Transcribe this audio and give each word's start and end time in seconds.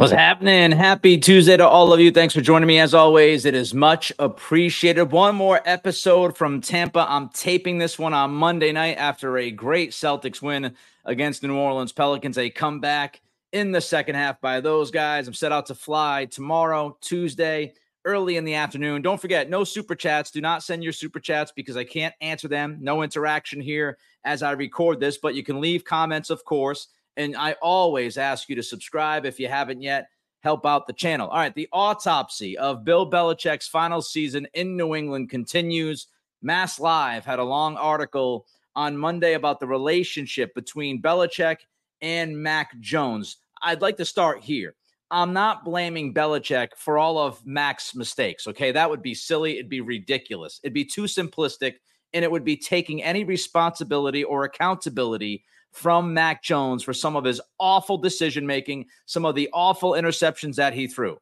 What's 0.00 0.12
happening? 0.12 0.72
Happy 0.72 1.18
Tuesday 1.18 1.58
to 1.58 1.68
all 1.68 1.92
of 1.92 2.00
you. 2.00 2.10
Thanks 2.10 2.32
for 2.32 2.40
joining 2.40 2.66
me. 2.66 2.78
As 2.78 2.94
always, 2.94 3.44
it 3.44 3.54
is 3.54 3.74
much 3.74 4.10
appreciated. 4.18 5.12
One 5.12 5.36
more 5.36 5.60
episode 5.66 6.38
from 6.38 6.62
Tampa. 6.62 7.04
I'm 7.06 7.28
taping 7.28 7.76
this 7.76 7.98
one 7.98 8.14
on 8.14 8.30
Monday 8.30 8.72
night 8.72 8.96
after 8.96 9.36
a 9.36 9.50
great 9.50 9.90
Celtics 9.90 10.40
win 10.40 10.74
against 11.04 11.42
the 11.42 11.48
New 11.48 11.58
Orleans 11.58 11.92
Pelicans. 11.92 12.38
A 12.38 12.48
comeback 12.48 13.20
in 13.52 13.72
the 13.72 13.80
second 13.82 14.14
half 14.14 14.40
by 14.40 14.62
those 14.62 14.90
guys. 14.90 15.28
I'm 15.28 15.34
set 15.34 15.52
out 15.52 15.66
to 15.66 15.74
fly 15.74 16.24
tomorrow, 16.24 16.96
Tuesday, 17.02 17.74
early 18.06 18.38
in 18.38 18.46
the 18.46 18.54
afternoon. 18.54 19.02
Don't 19.02 19.20
forget, 19.20 19.50
no 19.50 19.64
super 19.64 19.94
chats. 19.94 20.30
Do 20.30 20.40
not 20.40 20.62
send 20.62 20.82
your 20.82 20.94
super 20.94 21.20
chats 21.20 21.52
because 21.54 21.76
I 21.76 21.84
can't 21.84 22.14
answer 22.22 22.48
them. 22.48 22.78
No 22.80 23.02
interaction 23.02 23.60
here 23.60 23.98
as 24.24 24.42
I 24.42 24.52
record 24.52 24.98
this, 24.98 25.18
but 25.18 25.34
you 25.34 25.42
can 25.42 25.60
leave 25.60 25.84
comments, 25.84 26.30
of 26.30 26.42
course 26.46 26.88
and 27.20 27.36
I 27.36 27.52
always 27.60 28.16
ask 28.16 28.48
you 28.48 28.56
to 28.56 28.62
subscribe 28.62 29.26
if 29.26 29.38
you 29.38 29.48
haven't 29.48 29.82
yet. 29.82 30.08
Help 30.40 30.64
out 30.64 30.86
the 30.86 30.94
channel. 30.94 31.28
All 31.28 31.36
right. 31.36 31.54
The 31.54 31.68
autopsy 31.70 32.56
of 32.56 32.82
Bill 32.82 33.08
Belichick's 33.08 33.68
final 33.68 34.00
season 34.00 34.48
in 34.54 34.74
New 34.74 34.94
England 34.94 35.28
continues. 35.28 36.06
Mass 36.40 36.80
Live 36.80 37.26
had 37.26 37.38
a 37.38 37.44
long 37.44 37.76
article 37.76 38.46
on 38.74 38.96
Monday 38.96 39.34
about 39.34 39.60
the 39.60 39.66
relationship 39.66 40.54
between 40.54 41.02
Belichick 41.02 41.58
and 42.00 42.42
Mac 42.42 42.78
Jones. 42.80 43.36
I'd 43.60 43.82
like 43.82 43.98
to 43.98 44.06
start 44.06 44.42
here. 44.42 44.74
I'm 45.10 45.34
not 45.34 45.62
blaming 45.62 46.14
Belichick 46.14 46.68
for 46.74 46.96
all 46.96 47.18
of 47.18 47.44
Mac's 47.44 47.94
mistakes. 47.94 48.46
Okay. 48.46 48.72
That 48.72 48.88
would 48.88 49.02
be 49.02 49.14
silly. 49.14 49.58
It'd 49.58 49.68
be 49.68 49.82
ridiculous. 49.82 50.58
It'd 50.62 50.72
be 50.72 50.86
too 50.86 51.02
simplistic. 51.02 51.74
And 52.12 52.24
it 52.24 52.30
would 52.30 52.44
be 52.44 52.56
taking 52.56 53.02
any 53.02 53.24
responsibility 53.24 54.24
or 54.24 54.44
accountability 54.44 55.44
from 55.72 56.12
Mac 56.12 56.42
Jones 56.42 56.82
for 56.82 56.92
some 56.92 57.16
of 57.16 57.24
his 57.24 57.40
awful 57.58 57.96
decision 57.98 58.46
making, 58.46 58.86
some 59.06 59.24
of 59.24 59.34
the 59.34 59.48
awful 59.52 59.92
interceptions 59.92 60.56
that 60.56 60.74
he 60.74 60.88
threw, 60.88 61.18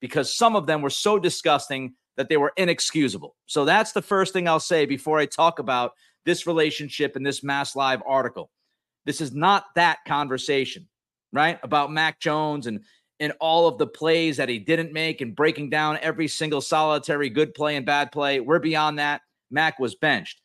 because 0.00 0.34
some 0.34 0.56
of 0.56 0.66
them 0.66 0.82
were 0.82 0.90
so 0.90 1.18
disgusting 1.18 1.94
that 2.16 2.28
they 2.28 2.36
were 2.36 2.52
inexcusable. 2.56 3.36
So 3.46 3.64
that's 3.64 3.92
the 3.92 4.02
first 4.02 4.32
thing 4.32 4.48
I'll 4.48 4.60
say 4.60 4.86
before 4.86 5.18
I 5.18 5.26
talk 5.26 5.58
about 5.58 5.92
this 6.24 6.46
relationship 6.46 7.16
in 7.16 7.22
this 7.22 7.42
Mass 7.42 7.74
Live 7.76 8.02
article. 8.06 8.50
This 9.04 9.20
is 9.20 9.32
not 9.32 9.66
that 9.74 9.98
conversation, 10.06 10.88
right? 11.32 11.58
About 11.62 11.92
Mac 11.92 12.20
Jones 12.20 12.66
and 12.66 12.80
and 13.20 13.32
all 13.38 13.68
of 13.68 13.78
the 13.78 13.86
plays 13.86 14.36
that 14.38 14.48
he 14.48 14.58
didn't 14.58 14.92
make 14.92 15.20
and 15.20 15.36
breaking 15.36 15.70
down 15.70 15.96
every 16.02 16.26
single 16.26 16.60
solitary 16.60 17.30
good 17.30 17.54
play 17.54 17.76
and 17.76 17.86
bad 17.86 18.10
play. 18.10 18.40
We're 18.40 18.58
beyond 18.58 18.98
that. 18.98 19.22
Mac 19.52 19.78
was 19.78 19.94
benched. 19.94 20.40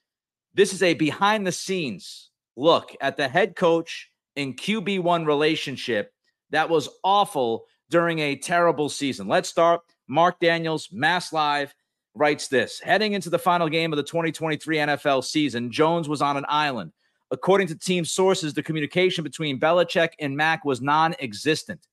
This 0.53 0.73
is 0.73 0.83
a 0.83 0.93
behind 0.93 1.47
the 1.47 1.51
scenes 1.51 2.29
look 2.55 2.95
at 3.01 3.17
the 3.17 3.27
head 3.27 3.55
coach 3.55 4.09
and 4.35 4.57
QB1 4.57 5.25
relationship 5.25 6.11
that 6.49 6.69
was 6.69 6.89
awful 7.03 7.65
during 7.89 8.19
a 8.19 8.35
terrible 8.35 8.89
season. 8.89 9.27
Let's 9.27 9.49
start. 9.49 9.81
Mark 10.07 10.39
Daniels, 10.39 10.89
Mass 10.91 11.33
Live, 11.33 11.73
writes 12.15 12.47
this 12.47 12.79
Heading 12.79 13.13
into 13.13 13.29
the 13.29 13.39
final 13.39 13.69
game 13.69 13.93
of 13.93 13.97
the 13.97 14.03
2023 14.03 14.77
NFL 14.77 15.23
season, 15.23 15.71
Jones 15.71 16.09
was 16.09 16.21
on 16.21 16.37
an 16.37 16.45
island. 16.47 16.91
According 17.29 17.67
to 17.67 17.75
team 17.75 18.05
sources, 18.05 18.53
the 18.53 18.63
communication 18.63 19.23
between 19.23 19.59
Belichick 19.59 20.11
and 20.19 20.35
Mac 20.35 20.63
was 20.65 20.81
non 20.81 21.13
existent. 21.19 21.85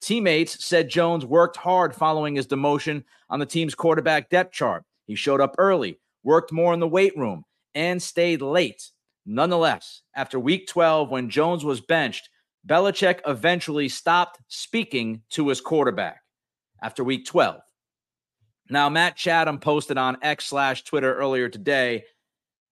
Teammates 0.00 0.64
said 0.64 0.88
Jones 0.88 1.24
worked 1.24 1.56
hard 1.56 1.94
following 1.94 2.34
his 2.34 2.48
demotion 2.48 3.04
on 3.30 3.38
the 3.38 3.46
team's 3.46 3.74
quarterback 3.74 4.28
depth 4.28 4.52
chart. 4.52 4.84
He 5.06 5.14
showed 5.14 5.40
up 5.40 5.54
early, 5.58 6.00
worked 6.22 6.52
more 6.52 6.74
in 6.74 6.80
the 6.80 6.88
weight 6.88 7.16
room, 7.16 7.44
and 7.74 8.02
stayed 8.02 8.42
late. 8.42 8.90
Nonetheless, 9.24 10.02
after 10.14 10.38
week 10.38 10.66
12, 10.66 11.10
when 11.10 11.30
Jones 11.30 11.64
was 11.64 11.80
benched, 11.80 12.28
Belichick 12.66 13.20
eventually 13.26 13.88
stopped 13.88 14.40
speaking 14.48 15.22
to 15.30 15.48
his 15.48 15.60
quarterback 15.60 16.20
after 16.82 17.02
week 17.02 17.26
12. 17.26 17.60
Now, 18.70 18.88
Matt 18.88 19.16
Chatham 19.16 19.58
posted 19.58 19.98
on 19.98 20.16
X 20.22 20.46
slash 20.46 20.84
Twitter 20.84 21.14
earlier 21.14 21.48
today 21.48 22.04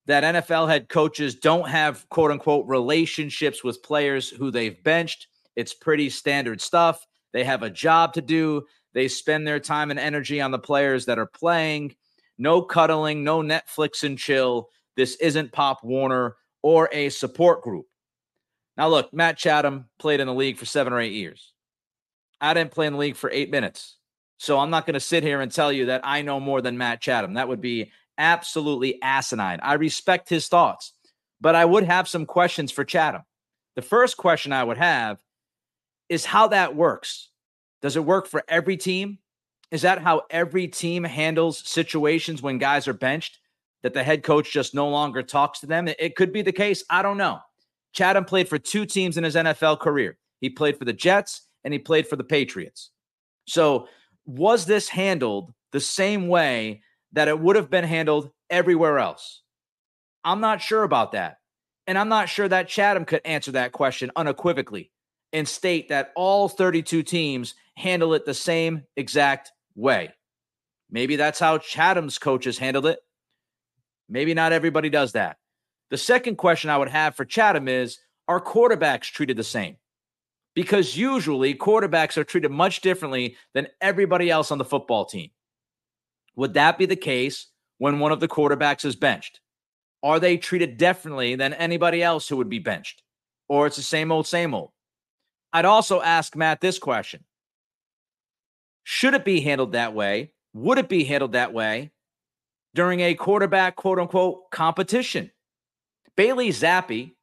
that 0.07 0.23
NFL 0.23 0.67
head 0.67 0.89
coaches 0.89 1.35
don't 1.35 1.69
have 1.69 2.07
quote 2.09 2.31
unquote 2.31 2.67
relationships 2.67 3.63
with 3.63 3.83
players 3.83 4.29
who 4.29 4.51
they've 4.51 4.81
benched. 4.83 5.27
It's 5.55 5.73
pretty 5.73 6.09
standard 6.09 6.61
stuff. 6.61 7.05
They 7.33 7.43
have 7.43 7.63
a 7.63 7.69
job 7.69 8.13
to 8.13 8.21
do. 8.21 8.63
They 8.93 9.07
spend 9.07 9.47
their 9.47 9.59
time 9.59 9.91
and 9.91 9.99
energy 9.99 10.41
on 10.41 10.51
the 10.51 10.59
players 10.59 11.05
that 11.05 11.19
are 11.19 11.27
playing. 11.27 11.95
No 12.41 12.63
cuddling, 12.63 13.23
no 13.23 13.43
Netflix 13.43 14.03
and 14.03 14.17
chill. 14.17 14.69
This 14.97 15.13
isn't 15.17 15.51
Pop 15.51 15.83
Warner 15.83 16.37
or 16.63 16.89
a 16.91 17.09
support 17.09 17.61
group. 17.61 17.85
Now, 18.75 18.89
look, 18.89 19.13
Matt 19.13 19.37
Chatham 19.37 19.85
played 19.99 20.19
in 20.19 20.25
the 20.25 20.33
league 20.33 20.57
for 20.57 20.65
seven 20.65 20.91
or 20.91 20.99
eight 20.99 21.13
years. 21.13 21.53
I 22.41 22.55
didn't 22.55 22.71
play 22.71 22.87
in 22.87 22.93
the 22.93 22.99
league 22.99 23.15
for 23.15 23.29
eight 23.29 23.51
minutes. 23.51 23.97
So 24.39 24.57
I'm 24.57 24.71
not 24.71 24.87
going 24.87 24.95
to 24.95 24.99
sit 24.99 25.21
here 25.21 25.39
and 25.39 25.51
tell 25.51 25.71
you 25.71 25.85
that 25.85 26.01
I 26.03 26.23
know 26.23 26.39
more 26.39 26.63
than 26.63 26.79
Matt 26.79 26.99
Chatham. 26.99 27.35
That 27.35 27.47
would 27.47 27.61
be 27.61 27.91
absolutely 28.17 28.99
asinine. 29.03 29.59
I 29.61 29.73
respect 29.73 30.27
his 30.27 30.47
thoughts, 30.47 30.93
but 31.41 31.53
I 31.53 31.63
would 31.63 31.83
have 31.83 32.07
some 32.07 32.25
questions 32.25 32.71
for 32.71 32.83
Chatham. 32.83 33.21
The 33.75 33.83
first 33.83 34.17
question 34.17 34.51
I 34.51 34.63
would 34.63 34.79
have 34.79 35.19
is 36.09 36.25
how 36.25 36.47
that 36.47 36.75
works. 36.75 37.29
Does 37.83 37.95
it 37.95 38.03
work 38.03 38.25
for 38.25 38.43
every 38.47 38.77
team? 38.77 39.19
Is 39.71 39.83
that 39.83 39.99
how 39.99 40.23
every 40.29 40.67
team 40.67 41.03
handles 41.03 41.59
situations 41.67 42.41
when 42.41 42.57
guys 42.57 42.87
are 42.87 42.93
benched? 42.93 43.39
that 43.83 43.93
the 43.93 44.03
head 44.03 44.23
coach 44.23 44.51
just 44.51 44.73
no 44.73 44.89
longer 44.89 45.23
talks 45.23 45.59
to 45.59 45.65
them. 45.65 45.87
It 45.87 46.15
could 46.15 46.31
be 46.31 46.41
the 46.41 46.51
case. 46.51 46.83
I 46.89 47.01
don't 47.01 47.17
know. 47.17 47.39
Chatham 47.93 48.25
played 48.25 48.47
for 48.47 48.57
two 48.57 48.85
teams 48.85 49.17
in 49.17 49.23
his 49.23 49.35
NFL 49.35 49.79
career. 49.79 50.17
He 50.39 50.49
played 50.49 50.77
for 50.77 50.85
the 50.85 50.93
Jets 50.93 51.41
and 51.63 51.73
he 51.73 51.79
played 51.79 52.07
for 52.07 52.15
the 52.15 52.23
Patriots. 52.23 52.91
So, 53.47 53.87
was 54.25 54.65
this 54.65 54.87
handled 54.87 55.51
the 55.71 55.79
same 55.79 56.27
way 56.27 56.83
that 57.13 57.27
it 57.27 57.39
would 57.39 57.55
have 57.55 57.69
been 57.69 57.83
handled 57.83 58.29
everywhere 58.49 58.99
else? 58.99 59.41
I'm 60.23 60.41
not 60.41 60.61
sure 60.61 60.83
about 60.83 61.13
that. 61.13 61.37
And 61.87 61.97
I'm 61.97 62.09
not 62.09 62.29
sure 62.29 62.47
that 62.47 62.67
Chatham 62.67 63.03
could 63.03 63.21
answer 63.25 63.51
that 63.53 63.71
question 63.71 64.11
unequivocally 64.15 64.91
and 65.33 65.47
state 65.47 65.89
that 65.89 66.11
all 66.15 66.47
32 66.47 67.01
teams 67.01 67.55
handle 67.75 68.13
it 68.13 68.25
the 68.25 68.33
same 68.33 68.83
exact 68.95 69.51
way. 69.75 70.13
Maybe 70.89 71.15
that's 71.15 71.39
how 71.39 71.57
Chatham's 71.57 72.17
coaches 72.17 72.57
handled 72.57 72.85
it. 72.85 72.99
Maybe 74.09 74.33
not 74.33 74.51
everybody 74.51 74.89
does 74.89 75.13
that. 75.13 75.37
The 75.89 75.97
second 75.97 76.35
question 76.35 76.69
I 76.69 76.77
would 76.77 76.89
have 76.89 77.15
for 77.15 77.25
Chatham 77.25 77.67
is 77.67 77.99
Are 78.27 78.41
quarterbacks 78.41 79.05
treated 79.11 79.37
the 79.37 79.43
same? 79.43 79.77
Because 80.53 80.97
usually 80.97 81.53
quarterbacks 81.55 82.17
are 82.17 82.25
treated 82.25 82.51
much 82.51 82.81
differently 82.81 83.37
than 83.53 83.67
everybody 83.79 84.29
else 84.29 84.51
on 84.51 84.57
the 84.57 84.65
football 84.65 85.05
team. 85.05 85.29
Would 86.35 86.55
that 86.55 86.77
be 86.77 86.85
the 86.85 86.95
case 86.95 87.47
when 87.77 87.99
one 87.99 88.11
of 88.11 88.19
the 88.19 88.27
quarterbacks 88.27 88.83
is 88.83 88.95
benched? 88.95 89.39
Are 90.03 90.19
they 90.19 90.37
treated 90.37 90.77
differently 90.77 91.35
than 91.35 91.53
anybody 91.53 92.03
else 92.03 92.27
who 92.27 92.37
would 92.37 92.49
be 92.49 92.59
benched? 92.59 93.03
Or 93.47 93.67
it's 93.67 93.75
the 93.75 93.81
same 93.81 94.11
old, 94.11 94.27
same 94.27 94.53
old? 94.53 94.71
I'd 95.53 95.65
also 95.65 96.01
ask 96.01 96.35
Matt 96.35 96.61
this 96.61 96.79
question 96.79 97.23
Should 98.83 99.13
it 99.13 99.25
be 99.25 99.41
handled 99.41 99.73
that 99.73 99.93
way? 99.93 100.31
Would 100.53 100.77
it 100.77 100.89
be 100.89 101.03
handled 101.03 101.33
that 101.33 101.53
way 101.53 101.91
during 102.73 103.01
a 103.01 103.15
quarterback 103.15 103.75
quote 103.75 103.99
unquote 103.99 104.49
competition. 104.51 105.31
Bailey 106.15 106.49
Zappe 106.49 107.13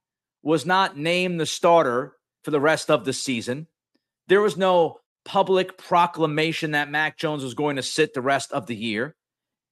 was 0.43 0.67
not 0.67 0.97
named 0.97 1.41
the 1.41 1.47
starter 1.47 2.15
for 2.45 2.51
the 2.51 2.61
rest 2.61 2.91
of 2.91 3.05
the 3.05 3.13
season. 3.13 3.67
There 4.29 4.41
was 4.41 4.57
no 4.57 5.01
public 5.25 5.77
proclamation 5.77 6.73
that 6.73 6.91
Mac 6.91 7.19
Jones 7.19 7.43
was 7.43 7.55
going 7.55 7.77
to 7.77 7.83
sit 7.83 8.15
the 8.15 8.21
rest 8.21 8.53
of 8.53 8.67
the 8.67 8.77
year. 8.77 9.15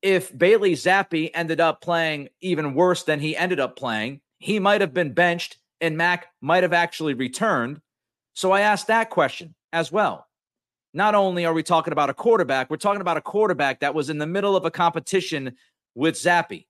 If 0.02 0.36
Bailey 0.36 0.72
Zappe 0.72 1.30
ended 1.34 1.60
up 1.60 1.80
playing 1.80 2.28
even 2.40 2.74
worse 2.74 3.02
than 3.02 3.20
he 3.20 3.36
ended 3.36 3.60
up 3.60 3.76
playing, 3.76 4.20
he 4.38 4.58
might 4.58 4.82
have 4.82 4.92
been 4.92 5.14
benched 5.14 5.58
and 5.80 5.96
Mac 5.96 6.26
might 6.40 6.62
have 6.62 6.72
actually 6.72 7.14
returned. 7.14 7.80
So 8.34 8.52
I 8.52 8.60
asked 8.60 8.88
that 8.88 9.10
question 9.10 9.54
as 9.72 9.90
well. 9.90 10.25
Not 10.96 11.14
only 11.14 11.44
are 11.44 11.52
we 11.52 11.62
talking 11.62 11.92
about 11.92 12.08
a 12.08 12.14
quarterback, 12.14 12.70
we're 12.70 12.78
talking 12.78 13.02
about 13.02 13.18
a 13.18 13.20
quarterback 13.20 13.80
that 13.80 13.94
was 13.94 14.08
in 14.08 14.16
the 14.16 14.26
middle 14.26 14.56
of 14.56 14.64
a 14.64 14.70
competition 14.70 15.54
with 15.94 16.14
Zappe. 16.14 16.64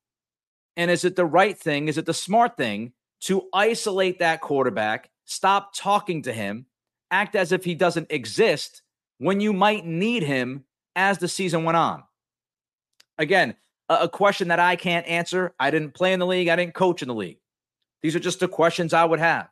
And 0.77 0.91
is 0.91 1.05
it 1.05 1.15
the 1.15 1.25
right 1.25 1.57
thing? 1.57 1.87
Is 1.87 1.97
it 1.97 2.07
the 2.07 2.13
smart 2.13 2.57
thing 2.57 2.93
to 3.21 3.45
isolate 3.53 4.19
that 4.19 4.41
quarterback, 4.41 5.11
stop 5.27 5.75
talking 5.77 6.23
to 6.23 6.33
him, 6.33 6.67
act 7.13 7.37
as 7.37 7.53
if 7.53 7.65
he 7.65 7.77
doesn't 7.77 8.11
exist 8.11 8.83
when 9.19 9.39
you 9.39 9.53
might 9.53 9.87
need 9.87 10.25
him 10.25 10.65
as 10.97 11.19
the 11.19 11.29
season 11.29 11.63
went 11.63 11.77
on? 11.77 12.03
Again, 13.19 13.55
a, 13.89 13.95
a 13.95 14.09
question 14.09 14.49
that 14.49 14.59
I 14.59 14.75
can't 14.75 15.07
answer. 15.07 15.55
I 15.61 15.71
didn't 15.71 15.95
play 15.95 16.13
in 16.13 16.19
the 16.19 16.27
league, 16.27 16.49
I 16.49 16.57
didn't 16.57 16.75
coach 16.75 17.01
in 17.01 17.07
the 17.07 17.15
league. 17.15 17.39
These 18.03 18.17
are 18.17 18.21
just 18.21 18.41
the 18.41 18.49
questions 18.49 18.93
I 18.93 19.05
would 19.05 19.21
have. 19.21 19.49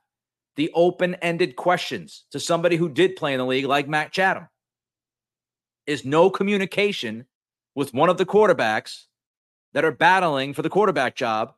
The 0.57 0.73
open 0.75 1.15
ended 1.23 1.55
questions 1.55 2.25
to 2.33 2.41
somebody 2.41 2.75
who 2.75 2.89
did 2.89 3.15
play 3.15 3.35
in 3.35 3.39
the 3.39 3.47
league, 3.47 3.67
like 3.67 3.87
Matt 3.87 4.11
Chatham 4.11 4.49
is 5.87 6.05
no 6.05 6.31
communication 6.31 7.27
with 7.75 7.95
one 7.95 8.09
of 8.09 8.19
the 8.19 8.27
quarterbacks 8.27 9.05
that 9.73 9.85
are 9.85 9.93
battling 9.93 10.55
for 10.55 10.63
the 10.63 10.71
quarterback 10.71 11.17
job. 11.17 11.55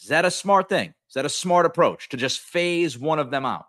Is 0.00 0.08
that 0.08 0.24
a 0.24 0.30
smart 0.30 0.68
thing? 0.68 0.94
Is 1.08 1.14
that 1.14 1.24
a 1.24 1.30
smart 1.30 1.66
approach 1.66 2.08
to 2.10 2.16
just 2.16 2.40
phase 2.40 2.98
one 2.98 3.18
of 3.18 3.30
them 3.30 3.44
out? 3.44 3.66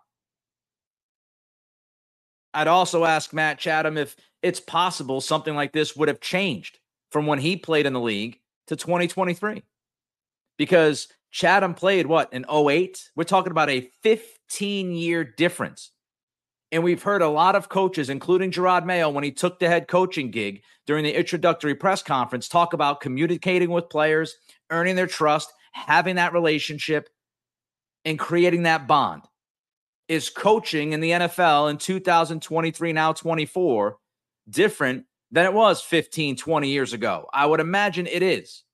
I'd 2.52 2.68
also 2.68 3.04
ask 3.04 3.32
Matt 3.32 3.58
Chatham 3.58 3.96
if 3.96 4.16
it's 4.42 4.60
possible 4.60 5.20
something 5.20 5.54
like 5.54 5.72
this 5.72 5.96
would 5.96 6.08
have 6.08 6.20
changed 6.20 6.78
from 7.10 7.26
when 7.26 7.38
he 7.38 7.56
played 7.56 7.86
in 7.86 7.92
the 7.92 8.00
league 8.00 8.40
to 8.66 8.76
2023. 8.76 9.62
Because 10.58 11.08
Chatham 11.30 11.74
played 11.74 12.06
what 12.06 12.32
in 12.32 12.44
08? 12.50 13.10
We're 13.16 13.24
talking 13.24 13.52
about 13.52 13.70
a 13.70 13.90
15 14.02 14.92
year 14.92 15.24
difference. 15.24 15.90
And 16.72 16.84
we've 16.84 17.02
heard 17.02 17.22
a 17.22 17.28
lot 17.28 17.56
of 17.56 17.68
coaches, 17.68 18.08
including 18.08 18.52
Jerod 18.52 18.84
Mayo, 18.84 19.10
when 19.10 19.24
he 19.24 19.32
took 19.32 19.58
the 19.58 19.68
head 19.68 19.88
coaching 19.88 20.30
gig 20.30 20.62
during 20.86 21.04
the 21.04 21.16
introductory 21.16 21.74
press 21.74 22.02
conference, 22.02 22.48
talk 22.48 22.72
about 22.72 23.00
communicating 23.00 23.70
with 23.70 23.88
players, 23.88 24.36
earning 24.70 24.94
their 24.94 25.08
trust, 25.08 25.52
having 25.72 26.16
that 26.16 26.32
relationship, 26.32 27.08
and 28.04 28.18
creating 28.18 28.62
that 28.64 28.86
bond. 28.86 29.22
Is 30.08 30.30
coaching 30.30 30.92
in 30.92 31.00
the 31.00 31.10
NFL 31.10 31.70
in 31.70 31.78
2023, 31.78 32.92
now 32.92 33.12
24, 33.12 33.96
different 34.48 35.04
than 35.30 35.46
it 35.46 35.52
was 35.52 35.80
15, 35.82 36.36
20 36.36 36.68
years 36.68 36.92
ago? 36.92 37.26
I 37.32 37.46
would 37.46 37.60
imagine 37.60 38.06
it 38.06 38.22
is. 38.22 38.64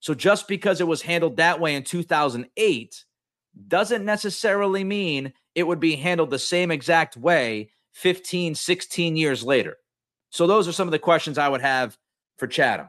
So 0.00 0.14
just 0.14 0.48
because 0.48 0.80
it 0.80 0.86
was 0.86 1.02
handled 1.02 1.36
that 1.36 1.60
way 1.60 1.74
in 1.74 1.84
2008 1.84 3.04
doesn't 3.68 4.04
necessarily 4.04 4.84
mean 4.84 5.32
it 5.54 5.64
would 5.64 5.80
be 5.80 5.96
handled 5.96 6.30
the 6.30 6.38
same 6.38 6.70
exact 6.70 7.16
way 7.16 7.70
15, 7.92 8.54
16 8.54 9.16
years 9.16 9.44
later. 9.44 9.76
So 10.30 10.46
those 10.46 10.66
are 10.66 10.72
some 10.72 10.88
of 10.88 10.92
the 10.92 10.98
questions 10.98 11.38
I 11.38 11.48
would 11.48 11.60
have 11.60 11.96
for 12.38 12.46
Chatham. 12.46 12.88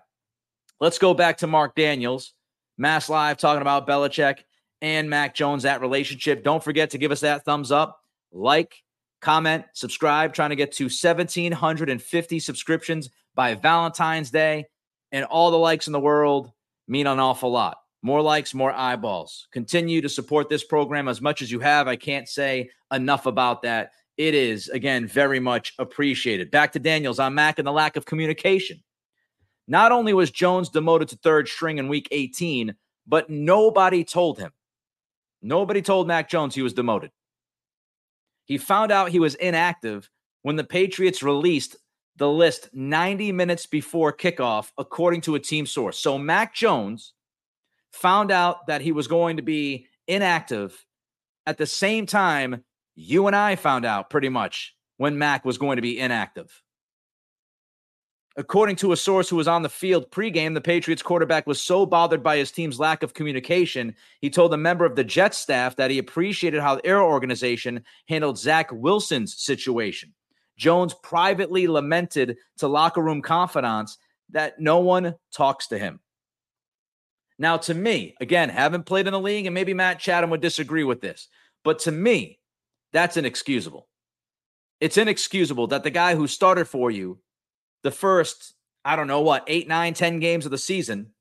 Let's 0.79 0.97
go 0.97 1.13
back 1.13 1.37
to 1.37 1.47
Mark 1.47 1.75
Daniels, 1.75 2.33
Mass 2.77 3.09
Live, 3.09 3.37
talking 3.37 3.61
about 3.61 3.87
Belichick 3.87 4.39
and 4.81 5.09
Mac 5.09 5.35
Jones, 5.35 5.63
that 5.63 5.81
relationship. 5.81 6.43
Don't 6.43 6.63
forget 6.63 6.91
to 6.91 6.97
give 6.97 7.11
us 7.11 7.21
that 7.21 7.45
thumbs 7.45 7.71
up, 7.71 8.01
like, 8.31 8.83
comment, 9.21 9.65
subscribe, 9.73 10.33
trying 10.33 10.49
to 10.49 10.55
get 10.55 10.73
to 10.73 10.85
1,750 10.85 12.39
subscriptions 12.39 13.09
by 13.35 13.55
Valentine's 13.55 14.31
Day. 14.31 14.65
And 15.11 15.25
all 15.25 15.51
the 15.51 15.57
likes 15.57 15.87
in 15.87 15.93
the 15.93 15.99
world 15.99 16.51
mean 16.87 17.07
an 17.07 17.19
awful 17.19 17.51
lot. 17.51 17.77
More 18.03 18.21
likes, 18.21 18.53
more 18.53 18.73
eyeballs. 18.73 19.47
Continue 19.51 20.01
to 20.01 20.09
support 20.09 20.49
this 20.49 20.63
program 20.63 21.07
as 21.07 21.21
much 21.21 21.41
as 21.41 21.49
you 21.49 21.61
have. 21.61 21.87
I 21.87 21.95
can't 21.95 22.27
say 22.27 22.69
enough 22.91 23.25
about 23.25 23.61
that. 23.61 23.91
It 24.17 24.35
is, 24.35 24.67
again, 24.67 25.07
very 25.07 25.39
much 25.39 25.73
appreciated. 25.79 26.51
Back 26.51 26.73
to 26.73 26.79
Daniels 26.79 27.17
on 27.17 27.33
Mac 27.33 27.59
and 27.59 27.67
the 27.67 27.71
lack 27.71 27.95
of 27.95 28.05
communication. 28.05 28.83
Not 29.69 29.93
only 29.93 30.13
was 30.13 30.31
Jones 30.31 30.67
demoted 30.67 31.07
to 31.09 31.15
third 31.15 31.47
string 31.47 31.77
in 31.77 31.87
week 31.87 32.09
18, 32.11 32.75
but 33.07 33.29
nobody 33.29 34.03
told 34.03 34.37
him. 34.37 34.51
Nobody 35.41 35.81
told 35.81 36.05
Mac 36.05 36.29
Jones 36.29 36.53
he 36.53 36.61
was 36.61 36.73
demoted. 36.73 37.11
He 38.43 38.57
found 38.57 38.91
out 38.91 39.11
he 39.11 39.19
was 39.19 39.35
inactive 39.35 40.09
when 40.41 40.57
the 40.57 40.65
Patriots 40.65 41.23
released 41.23 41.77
the 42.17 42.29
list 42.29 42.69
90 42.73 43.31
minutes 43.31 43.65
before 43.65 44.11
kickoff, 44.11 44.71
according 44.77 45.21
to 45.21 45.35
a 45.35 45.39
team 45.39 45.65
source. 45.65 45.97
So 45.97 46.17
Mac 46.17 46.53
Jones 46.53 47.13
found 47.93 48.31
out 48.31 48.67
that 48.67 48.81
he 48.81 48.91
was 48.91 49.07
going 49.07 49.37
to 49.37 49.43
be 49.43 49.87
inactive 50.07 50.85
at 51.45 51.57
the 51.57 51.65
same 51.65 52.05
time 52.05 52.63
you 52.95 53.27
and 53.27 53.35
I 53.35 53.55
found 53.55 53.85
out 53.85 54.09
pretty 54.09 54.29
much 54.29 54.75
when 54.97 55.17
Mac 55.17 55.45
was 55.45 55.57
going 55.57 55.77
to 55.77 55.81
be 55.81 55.99
inactive. 55.99 56.61
According 58.35 58.77
to 58.77 58.91
a 58.91 58.97
source 58.97 59.29
who 59.29 59.35
was 59.35 59.47
on 59.47 59.61
the 59.61 59.69
field 59.69 60.09
pregame, 60.09 60.55
the 60.55 60.61
Patriots 60.61 61.03
quarterback 61.03 61.45
was 61.45 61.61
so 61.61 61.85
bothered 61.85 62.23
by 62.23 62.37
his 62.37 62.51
team's 62.51 62.79
lack 62.79 63.03
of 63.03 63.13
communication, 63.13 63.95
he 64.21 64.29
told 64.29 64.53
a 64.53 64.57
member 64.57 64.85
of 64.85 64.95
the 64.95 65.03
Jets 65.03 65.37
staff 65.37 65.75
that 65.75 65.91
he 65.91 65.99
appreciated 65.99 66.59
how 66.59 66.79
their 66.83 67.01
organization 67.01 67.83
handled 68.07 68.39
Zach 68.39 68.71
Wilson's 68.71 69.39
situation. 69.39 70.13
Jones 70.57 70.95
privately 71.03 71.67
lamented 71.67 72.37
to 72.57 72.67
locker 72.67 73.01
room 73.01 73.21
confidants 73.21 73.99
that 74.31 74.59
no 74.59 74.79
one 74.79 75.13
talks 75.31 75.67
to 75.67 75.77
him. 75.77 75.99
Now, 77.39 77.57
to 77.57 77.73
me, 77.73 78.15
again, 78.21 78.49
haven't 78.49 78.85
played 78.85 79.07
in 79.07 79.13
the 79.13 79.19
league, 79.19 79.45
and 79.45 79.53
maybe 79.53 79.73
Matt 79.73 79.99
Chatham 79.99 80.29
would 80.29 80.41
disagree 80.41 80.83
with 80.83 81.01
this, 81.01 81.27
but 81.63 81.79
to 81.79 81.91
me, 81.91 82.39
that's 82.91 83.17
inexcusable. 83.17 83.87
It's 84.79 84.97
inexcusable 84.97 85.67
that 85.67 85.83
the 85.83 85.89
guy 85.89 86.15
who 86.15 86.27
started 86.27 86.65
for 86.65 86.91
you 86.91 87.19
the 87.83 87.91
first, 87.91 88.53
I 88.85 88.95
don't 88.95 89.07
know 89.07 89.21
what, 89.21 89.43
eight, 89.47 89.67
nine, 89.67 89.93
ten 89.93 90.19
games 90.19 90.45
of 90.45 90.51
the 90.51 90.57
season, 90.57 91.11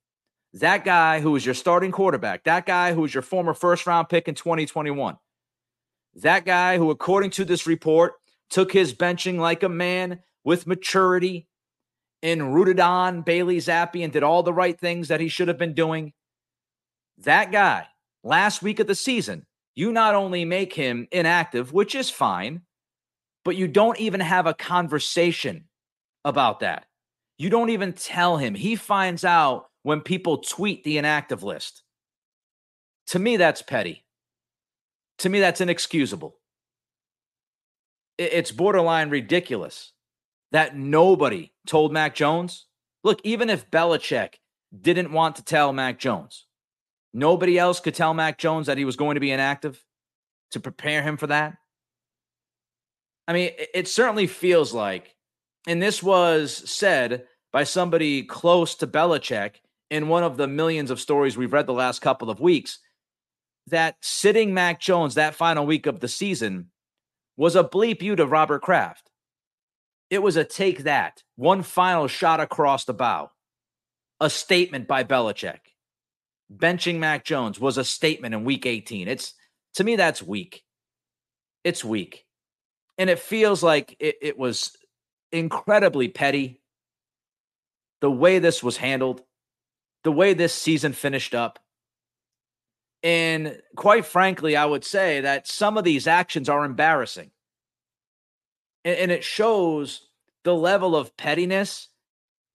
that 0.54 0.84
guy 0.84 1.20
who 1.20 1.32
was 1.32 1.46
your 1.46 1.54
starting 1.54 1.92
quarterback, 1.92 2.44
that 2.44 2.66
guy 2.66 2.92
who 2.92 3.00
was 3.00 3.14
your 3.14 3.22
former 3.22 3.54
first 3.54 3.86
round 3.86 4.08
pick 4.08 4.28
in 4.28 4.34
2021, 4.34 5.16
that 6.16 6.44
guy 6.44 6.76
who, 6.76 6.90
according 6.90 7.30
to 7.30 7.44
this 7.44 7.66
report, 7.66 8.14
took 8.50 8.72
his 8.72 8.92
benching 8.92 9.38
like 9.38 9.62
a 9.62 9.68
man 9.68 10.20
with 10.44 10.66
maturity 10.66 11.48
and 12.22 12.54
rooted 12.54 12.80
on 12.80 13.22
Bailey 13.22 13.58
Zappe 13.58 14.02
and 14.02 14.12
did 14.12 14.22
all 14.22 14.42
the 14.42 14.52
right 14.52 14.78
things 14.78 15.08
that 15.08 15.20
he 15.20 15.28
should 15.28 15.48
have 15.48 15.58
been 15.58 15.74
doing. 15.74 16.12
That 17.18 17.50
guy, 17.50 17.86
last 18.22 18.62
week 18.62 18.80
of 18.80 18.86
the 18.86 18.94
season, 18.94 19.44
you 19.74 19.92
not 19.92 20.14
only 20.14 20.44
make 20.44 20.72
him 20.72 21.08
inactive, 21.10 21.72
which 21.72 21.94
is 21.94 22.10
fine, 22.10 22.62
but 23.44 23.56
you 23.56 23.66
don't 23.66 23.98
even 23.98 24.20
have 24.20 24.46
a 24.46 24.54
conversation 24.54 25.64
about 26.24 26.60
that. 26.60 26.86
You 27.38 27.50
don't 27.50 27.70
even 27.70 27.92
tell 27.92 28.36
him. 28.36 28.54
He 28.54 28.76
finds 28.76 29.24
out 29.24 29.66
when 29.82 30.00
people 30.00 30.38
tweet 30.38 30.84
the 30.84 30.98
inactive 30.98 31.42
list. 31.42 31.82
To 33.08 33.18
me, 33.18 33.36
that's 33.36 33.62
petty. 33.62 34.04
To 35.18 35.28
me, 35.28 35.40
that's 35.40 35.60
inexcusable. 35.60 36.36
It's 38.18 38.52
borderline 38.52 39.10
ridiculous 39.10 39.92
that 40.52 40.76
nobody 40.76 41.52
told 41.66 41.92
Mac 41.92 42.14
Jones. 42.14 42.66
Look, 43.02 43.20
even 43.24 43.50
if 43.50 43.70
Belichick 43.70 44.34
didn't 44.78 45.12
want 45.12 45.36
to 45.36 45.44
tell 45.44 45.72
Mac 45.72 45.98
Jones, 45.98 46.46
nobody 47.12 47.58
else 47.58 47.80
could 47.80 47.94
tell 47.94 48.14
Mac 48.14 48.38
Jones 48.38 48.68
that 48.68 48.78
he 48.78 48.84
was 48.84 48.96
going 48.96 49.16
to 49.16 49.20
be 49.20 49.32
inactive 49.32 49.82
to 50.52 50.60
prepare 50.60 51.02
him 51.02 51.16
for 51.16 51.26
that. 51.26 51.54
I 53.26 53.32
mean, 53.32 53.50
it 53.74 53.88
certainly 53.88 54.26
feels 54.26 54.72
like, 54.72 55.16
and 55.66 55.82
this 55.82 56.02
was 56.02 56.52
said 56.70 57.24
by 57.52 57.64
somebody 57.64 58.22
close 58.22 58.74
to 58.76 58.86
Belichick 58.86 59.56
in 59.90 60.08
one 60.08 60.22
of 60.22 60.36
the 60.36 60.48
millions 60.48 60.90
of 60.90 61.00
stories 61.00 61.36
we've 61.36 61.52
read 61.52 61.66
the 61.66 61.72
last 61.72 62.00
couple 62.00 62.30
of 62.30 62.40
weeks, 62.40 62.78
that 63.68 63.96
sitting 64.00 64.52
Mac 64.54 64.80
Jones 64.80 65.14
that 65.14 65.34
final 65.34 65.64
week 65.64 65.86
of 65.86 66.00
the 66.00 66.08
season 66.08 66.70
was 67.36 67.54
a 67.54 67.62
bleep 67.62 68.02
you 68.02 68.16
to 68.16 68.26
Robert 68.26 68.62
Kraft. 68.62 69.10
It 70.12 70.22
was 70.22 70.36
a 70.36 70.44
take 70.44 70.82
that, 70.82 71.22
one 71.36 71.62
final 71.62 72.06
shot 72.06 72.38
across 72.38 72.84
the 72.84 72.92
bow, 72.92 73.30
a 74.20 74.28
statement 74.28 74.86
by 74.86 75.04
Belichick. 75.04 75.60
Benching 76.54 76.98
Mac 76.98 77.24
Jones 77.24 77.58
was 77.58 77.78
a 77.78 77.84
statement 77.84 78.34
in 78.34 78.44
week 78.44 78.66
18. 78.66 79.08
It's 79.08 79.32
to 79.76 79.84
me, 79.84 79.96
that's 79.96 80.22
weak. 80.22 80.64
It's 81.64 81.82
weak. 81.82 82.26
And 82.98 83.08
it 83.08 83.20
feels 83.20 83.62
like 83.62 83.96
it, 84.00 84.16
it 84.20 84.38
was 84.38 84.76
incredibly 85.32 86.08
petty. 86.08 86.60
The 88.02 88.10
way 88.10 88.38
this 88.38 88.62
was 88.62 88.76
handled, 88.76 89.22
the 90.04 90.12
way 90.12 90.34
this 90.34 90.52
season 90.52 90.92
finished 90.92 91.34
up. 91.34 91.58
And 93.02 93.62
quite 93.76 94.04
frankly, 94.04 94.56
I 94.56 94.66
would 94.66 94.84
say 94.84 95.22
that 95.22 95.48
some 95.48 95.78
of 95.78 95.84
these 95.84 96.06
actions 96.06 96.50
are 96.50 96.66
embarrassing 96.66 97.30
and, 98.84 98.96
and 98.96 99.10
it 99.10 99.24
shows 99.24 100.08
the 100.44 100.54
level 100.54 100.96
of 100.96 101.16
pettiness 101.16 101.88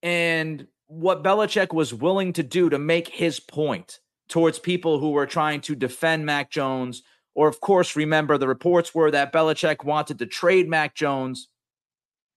and 0.04 0.68
what 0.88 1.24
Belichick 1.24 1.74
was 1.74 1.94
willing 1.94 2.34
to 2.34 2.44
do 2.44 2.70
to 2.70 2.80
make 2.80 3.08
his 3.10 3.40
point 3.40 4.00
towards 4.30 4.60
people 4.60 5.00
who 5.00 5.12
were 5.12 5.26
trying 5.26 5.62
to 5.62 5.76
defend 5.76 6.26
Mac 6.26 6.50
Jones. 6.50 7.04
Or, 7.36 7.48
of 7.48 7.60
course, 7.60 7.96
remember 7.96 8.38
the 8.38 8.48
reports 8.48 8.96
were 8.96 9.12
that 9.12 9.34
Belichick 9.34 9.84
wanted 9.84 10.20
to 10.20 10.26
trade 10.26 10.68
Mac 10.68 10.96
Jones 10.96 11.50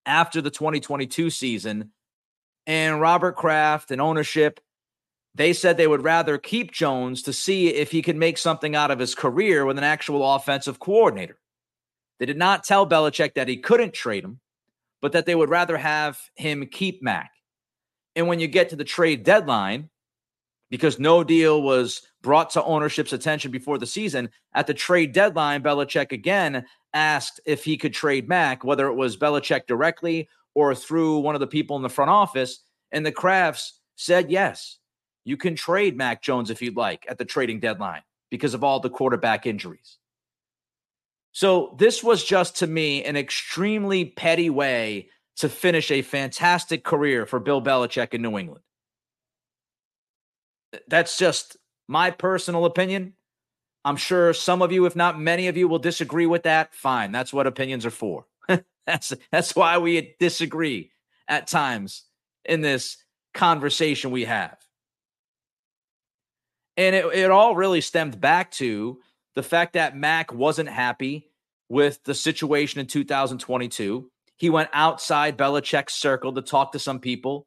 after 0.06 0.40
the 0.40 0.50
2022 0.50 1.30
season. 1.30 1.90
And 2.66 3.00
Robert 3.00 3.36
Kraft 3.36 3.90
and 3.90 4.00
ownership, 4.00 4.60
they 5.34 5.52
said 5.52 5.76
they 5.76 5.86
would 5.86 6.04
rather 6.04 6.38
keep 6.38 6.72
Jones 6.72 7.22
to 7.22 7.32
see 7.32 7.68
if 7.68 7.90
he 7.90 8.02
could 8.02 8.16
make 8.16 8.38
something 8.38 8.76
out 8.76 8.90
of 8.90 8.98
his 8.98 9.14
career 9.14 9.64
with 9.64 9.78
an 9.78 9.84
actual 9.84 10.34
offensive 10.34 10.78
coordinator. 10.78 11.38
They 12.20 12.26
did 12.26 12.38
not 12.38 12.62
tell 12.62 12.86
Belichick 12.86 13.34
that 13.34 13.48
he 13.48 13.56
couldn't 13.56 13.94
trade 13.94 14.24
him, 14.24 14.38
but 15.00 15.12
that 15.12 15.24
they 15.24 15.34
would 15.34 15.48
rather 15.48 15.78
have 15.78 16.20
him 16.34 16.66
keep 16.66 17.02
Mac. 17.02 17.32
And 18.14 18.28
when 18.28 18.38
you 18.38 18.46
get 18.46 18.68
to 18.68 18.76
the 18.76 18.84
trade 18.84 19.24
deadline, 19.24 19.88
because 20.68 20.98
no 20.98 21.24
deal 21.24 21.62
was 21.62 22.02
brought 22.22 22.50
to 22.50 22.62
ownership's 22.62 23.14
attention 23.14 23.50
before 23.50 23.78
the 23.78 23.86
season, 23.86 24.28
at 24.54 24.66
the 24.66 24.74
trade 24.74 25.12
deadline, 25.12 25.62
Belichick 25.62 26.12
again 26.12 26.66
asked 26.92 27.40
if 27.46 27.64
he 27.64 27.78
could 27.78 27.94
trade 27.94 28.28
Mac, 28.28 28.64
whether 28.64 28.86
it 28.88 28.94
was 28.94 29.16
Belichick 29.16 29.66
directly 29.66 30.28
or 30.54 30.74
through 30.74 31.20
one 31.20 31.34
of 31.34 31.40
the 31.40 31.46
people 31.46 31.76
in 31.76 31.82
the 31.82 31.88
front 31.88 32.10
office. 32.10 32.60
And 32.92 33.06
the 33.06 33.12
Krafts 33.12 33.72
said, 33.96 34.30
yes, 34.30 34.78
you 35.24 35.38
can 35.38 35.56
trade 35.56 35.96
Mac 35.96 36.22
Jones 36.22 36.50
if 36.50 36.60
you'd 36.60 36.76
like 36.76 37.06
at 37.08 37.16
the 37.16 37.24
trading 37.24 37.60
deadline 37.60 38.02
because 38.30 38.52
of 38.52 38.62
all 38.62 38.80
the 38.80 38.90
quarterback 38.90 39.46
injuries. 39.46 39.96
So 41.40 41.74
this 41.78 42.04
was 42.04 42.22
just 42.22 42.56
to 42.56 42.66
me 42.66 43.02
an 43.02 43.16
extremely 43.16 44.04
petty 44.04 44.50
way 44.50 45.08
to 45.36 45.48
finish 45.48 45.90
a 45.90 46.02
fantastic 46.02 46.84
career 46.84 47.24
for 47.24 47.40
Bill 47.40 47.62
Belichick 47.62 48.12
in 48.12 48.20
New 48.20 48.36
England. 48.36 48.62
That's 50.86 51.16
just 51.16 51.56
my 51.88 52.10
personal 52.10 52.66
opinion. 52.66 53.14
I'm 53.86 53.96
sure 53.96 54.34
some 54.34 54.60
of 54.60 54.70
you, 54.70 54.84
if 54.84 54.94
not 54.94 55.18
many 55.18 55.48
of 55.48 55.56
you, 55.56 55.66
will 55.66 55.78
disagree 55.78 56.26
with 56.26 56.42
that. 56.42 56.74
Fine. 56.74 57.10
That's 57.10 57.32
what 57.32 57.46
opinions 57.46 57.86
are 57.86 57.90
for. 57.90 58.26
that's 58.86 59.14
that's 59.32 59.56
why 59.56 59.78
we 59.78 60.14
disagree 60.20 60.90
at 61.26 61.46
times 61.46 62.02
in 62.44 62.60
this 62.60 62.98
conversation 63.32 64.10
we 64.10 64.26
have. 64.26 64.58
And 66.76 66.94
it, 66.94 67.06
it 67.14 67.30
all 67.30 67.56
really 67.56 67.80
stemmed 67.80 68.20
back 68.20 68.50
to 68.52 68.98
the 69.34 69.42
fact 69.42 69.72
that 69.72 69.96
Mac 69.96 70.34
wasn't 70.34 70.68
happy 70.68 71.28
with 71.70 72.02
the 72.02 72.14
situation 72.14 72.80
in 72.80 72.86
2022. 72.86 74.10
He 74.36 74.50
went 74.50 74.68
outside 74.72 75.38
Belichick's 75.38 75.94
circle 75.94 76.34
to 76.34 76.42
talk 76.42 76.72
to 76.72 76.78
some 76.78 76.98
people, 76.98 77.46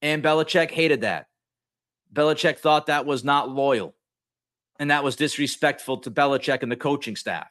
and 0.00 0.24
Belichick 0.24 0.70
hated 0.70 1.02
that. 1.02 1.26
Belichick 2.12 2.58
thought 2.58 2.86
that 2.86 3.06
was 3.06 3.22
not 3.22 3.50
loyal 3.50 3.94
and 4.78 4.90
that 4.90 5.04
was 5.04 5.16
disrespectful 5.16 5.98
to 5.98 6.10
Belichick 6.10 6.62
and 6.62 6.72
the 6.72 6.76
coaching 6.76 7.14
staff. 7.14 7.48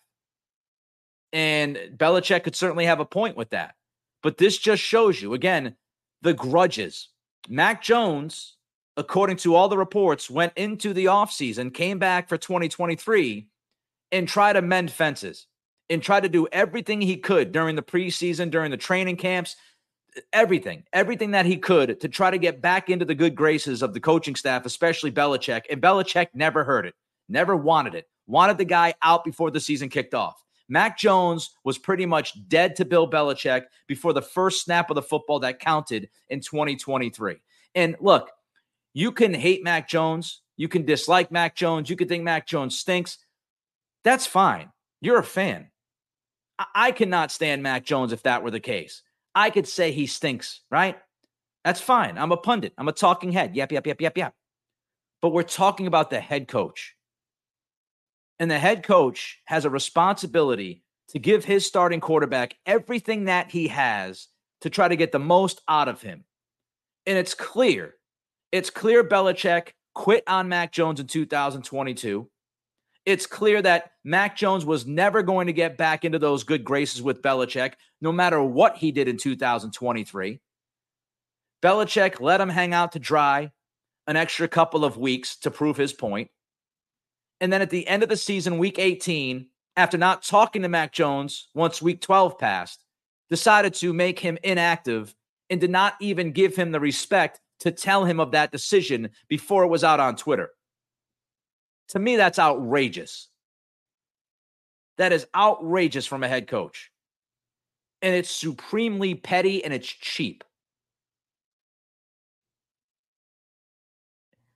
And 1.31 1.77
Belichick 1.95 2.43
could 2.43 2.55
certainly 2.55 2.85
have 2.85 2.99
a 2.99 3.05
point 3.05 3.37
with 3.37 3.51
that. 3.51 3.75
But 4.23 4.37
this 4.37 4.57
just 4.57 4.83
shows 4.83 5.21
you, 5.21 5.33
again, 5.33 5.75
the 6.21 6.33
grudges. 6.33 7.09
Mac 7.47 7.81
Jones, 7.81 8.57
according 8.97 9.37
to 9.37 9.55
all 9.55 9.69
the 9.69 9.77
reports, 9.77 10.29
went 10.29 10.53
into 10.55 10.93
the 10.93 11.05
offseason, 11.05 11.73
came 11.73 11.99
back 11.99 12.27
for 12.27 12.37
2023, 12.37 13.47
and 14.11 14.27
tried 14.27 14.53
to 14.53 14.61
mend 14.61 14.91
fences 14.91 15.47
and 15.91 16.01
tried 16.01 16.23
to 16.23 16.29
do 16.29 16.47
everything 16.51 17.01
he 17.01 17.17
could 17.17 17.51
during 17.51 17.75
the 17.75 17.81
preseason, 17.81 18.49
during 18.49 18.71
the 18.71 18.77
training 18.77 19.17
camps, 19.17 19.57
everything, 20.31 20.83
everything 20.93 21.31
that 21.31 21.45
he 21.45 21.57
could 21.57 21.99
to 21.99 22.07
try 22.07 22.31
to 22.31 22.37
get 22.37 22.61
back 22.61 22.89
into 22.89 23.05
the 23.05 23.15
good 23.15 23.35
graces 23.35 23.81
of 23.81 23.93
the 23.93 23.99
coaching 23.99 24.35
staff, 24.35 24.65
especially 24.65 25.11
Belichick. 25.11 25.63
And 25.69 25.81
Belichick 25.81 26.27
never 26.33 26.63
heard 26.63 26.85
it, 26.85 26.95
never 27.27 27.55
wanted 27.55 27.93
it, 27.93 28.07
wanted 28.25 28.57
the 28.57 28.65
guy 28.65 28.93
out 29.01 29.25
before 29.25 29.51
the 29.51 29.59
season 29.59 29.89
kicked 29.89 30.13
off. 30.13 30.41
Mac 30.69 30.97
Jones 30.97 31.51
was 31.65 31.77
pretty 31.77 32.05
much 32.05 32.47
dead 32.47 32.77
to 32.77 32.85
Bill 32.85 33.09
Belichick 33.09 33.65
before 33.87 34.13
the 34.13 34.21
first 34.21 34.63
snap 34.63 34.89
of 34.89 34.95
the 34.95 35.01
football 35.01 35.39
that 35.39 35.59
counted 35.59 36.09
in 36.29 36.39
2023. 36.39 37.35
And 37.75 37.97
look, 37.99 38.31
you 38.93 39.11
can 39.11 39.33
hate 39.33 39.63
Mac 39.63 39.89
Jones, 39.89 40.41
you 40.55 40.69
can 40.69 40.85
dislike 40.85 41.31
Mac 41.31 41.55
Jones, 41.55 41.89
you 41.89 41.97
can 41.97 42.07
think 42.07 42.23
Mac 42.23 42.47
Jones 42.47 42.79
stinks. 42.79 43.17
That's 44.05 44.25
fine. 44.25 44.71
You're 45.01 45.19
a 45.19 45.23
fan. 45.23 45.71
I, 46.73 46.91
cannot 46.91 47.31
stand 47.31 47.63
Mac 47.63 47.85
Jones 47.85 48.13
if 48.13 48.23
that 48.23 48.43
were 48.43 48.51
the 48.51 48.59
case. 48.59 49.03
I 49.33 49.49
could 49.49 49.67
say 49.67 49.91
he 49.91 50.07
stinks, 50.07 50.61
right? 50.69 50.97
That's 51.63 51.81
fine. 51.81 52.17
I'm 52.17 52.31
a 52.31 52.37
pundit. 52.37 52.73
I'm 52.77 52.87
a 52.87 52.93
talking 52.93 53.31
head. 53.31 53.55
Yep, 53.55 53.71
yep, 53.71 53.85
yep, 53.85 54.01
yep, 54.01 54.17
yep. 54.17 54.33
But 55.21 55.29
we're 55.29 55.43
talking 55.43 55.87
about 55.87 56.09
the 56.09 56.19
head 56.19 56.47
coach. 56.47 56.95
And 58.39 58.49
the 58.49 58.57
head 58.57 58.83
coach 58.83 59.39
has 59.45 59.65
a 59.65 59.69
responsibility 59.69 60.83
to 61.09 61.19
give 61.19 61.45
his 61.45 61.65
starting 61.65 61.99
quarterback 61.99 62.55
everything 62.65 63.25
that 63.25 63.51
he 63.51 63.67
has 63.67 64.27
to 64.61 64.69
try 64.69 64.87
to 64.87 64.95
get 64.95 65.11
the 65.11 65.19
most 65.19 65.61
out 65.67 65.87
of 65.87 66.01
him. 66.01 66.23
And 67.05 67.17
it's 67.17 67.35
clear, 67.35 67.95
it's 68.51 68.69
clear 68.69 69.03
Belichick 69.03 69.69
quit 69.93 70.23
on 70.25 70.49
Mac 70.49 70.71
Jones 70.71 70.99
in 70.99 71.07
2022 71.07 72.30
it's 73.05 73.25
clear 73.25 73.61
that 73.61 73.91
Mac 74.03 74.37
Jones 74.37 74.65
was 74.65 74.85
never 74.85 75.23
going 75.23 75.47
to 75.47 75.53
get 75.53 75.77
back 75.77 76.05
into 76.05 76.19
those 76.19 76.43
good 76.43 76.63
graces 76.63 77.01
with 77.01 77.21
Belichick, 77.21 77.73
no 77.99 78.11
matter 78.11 78.41
what 78.41 78.77
he 78.77 78.91
did 78.91 79.07
in 79.07 79.17
2023. 79.17 80.39
Belichick 81.63 82.19
let 82.19 82.41
him 82.41 82.49
hang 82.49 82.73
out 82.73 82.91
to 82.93 82.99
dry 82.99 83.51
an 84.07 84.15
extra 84.15 84.47
couple 84.47 84.83
of 84.83 84.97
weeks 84.97 85.35
to 85.37 85.51
prove 85.51 85.77
his 85.77 85.93
point. 85.93 86.29
And 87.39 87.51
then 87.51 87.61
at 87.61 87.69
the 87.69 87.87
end 87.87 88.03
of 88.03 88.09
the 88.09 88.17
season, 88.17 88.57
week 88.57 88.77
18, 88.77 89.47
after 89.75 89.97
not 89.97 90.23
talking 90.23 90.61
to 90.61 90.69
Mac 90.69 90.91
Jones 90.91 91.49
once 91.53 91.81
week 91.81 92.01
12 92.01 92.37
passed, 92.37 92.83
decided 93.29 93.73
to 93.75 93.93
make 93.93 94.19
him 94.19 94.37
inactive 94.43 95.15
and 95.49 95.59
did 95.59 95.71
not 95.71 95.95
even 95.99 96.31
give 96.31 96.55
him 96.55 96.71
the 96.71 96.79
respect 96.79 97.39
to 97.59 97.71
tell 97.71 98.05
him 98.05 98.19
of 98.19 98.31
that 98.31 98.51
decision 98.51 99.09
before 99.27 99.63
it 99.63 99.69
was 99.69 99.83
out 99.83 99.99
on 99.99 100.15
Twitter. 100.15 100.51
To 101.91 101.99
me, 101.99 102.15
that's 102.15 102.39
outrageous. 102.39 103.27
That 104.97 105.11
is 105.11 105.27
outrageous 105.35 106.05
from 106.05 106.23
a 106.23 106.27
head 106.27 106.47
coach. 106.47 106.89
And 108.01 108.15
it's 108.15 108.29
supremely 108.29 109.13
petty 109.13 109.63
and 109.63 109.73
it's 109.73 109.87
cheap. 109.87 110.43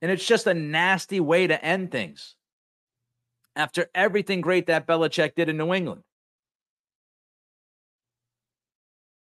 And 0.00 0.10
it's 0.10 0.26
just 0.26 0.46
a 0.46 0.54
nasty 0.54 1.20
way 1.20 1.46
to 1.46 1.62
end 1.62 1.90
things 1.90 2.36
after 3.54 3.90
everything 3.94 4.40
great 4.40 4.66
that 4.66 4.86
Belichick 4.86 5.34
did 5.34 5.48
in 5.48 5.58
New 5.58 5.74
England. 5.74 6.02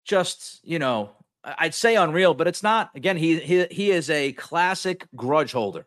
Just, 0.05 0.61
you 0.63 0.79
know, 0.79 1.11
I'd 1.45 1.75
say 1.75 1.97
unreal, 1.97 2.33
but 2.33 2.49
it's 2.49 2.63
not. 2.63 2.91
Again, 2.95 3.19
he 3.19 3.39
he 3.39 3.67
he 3.71 3.91
is 3.91 4.09
a 4.09 4.33
classic 4.33 5.07
grudge 5.15 5.53
holder. 5.53 5.87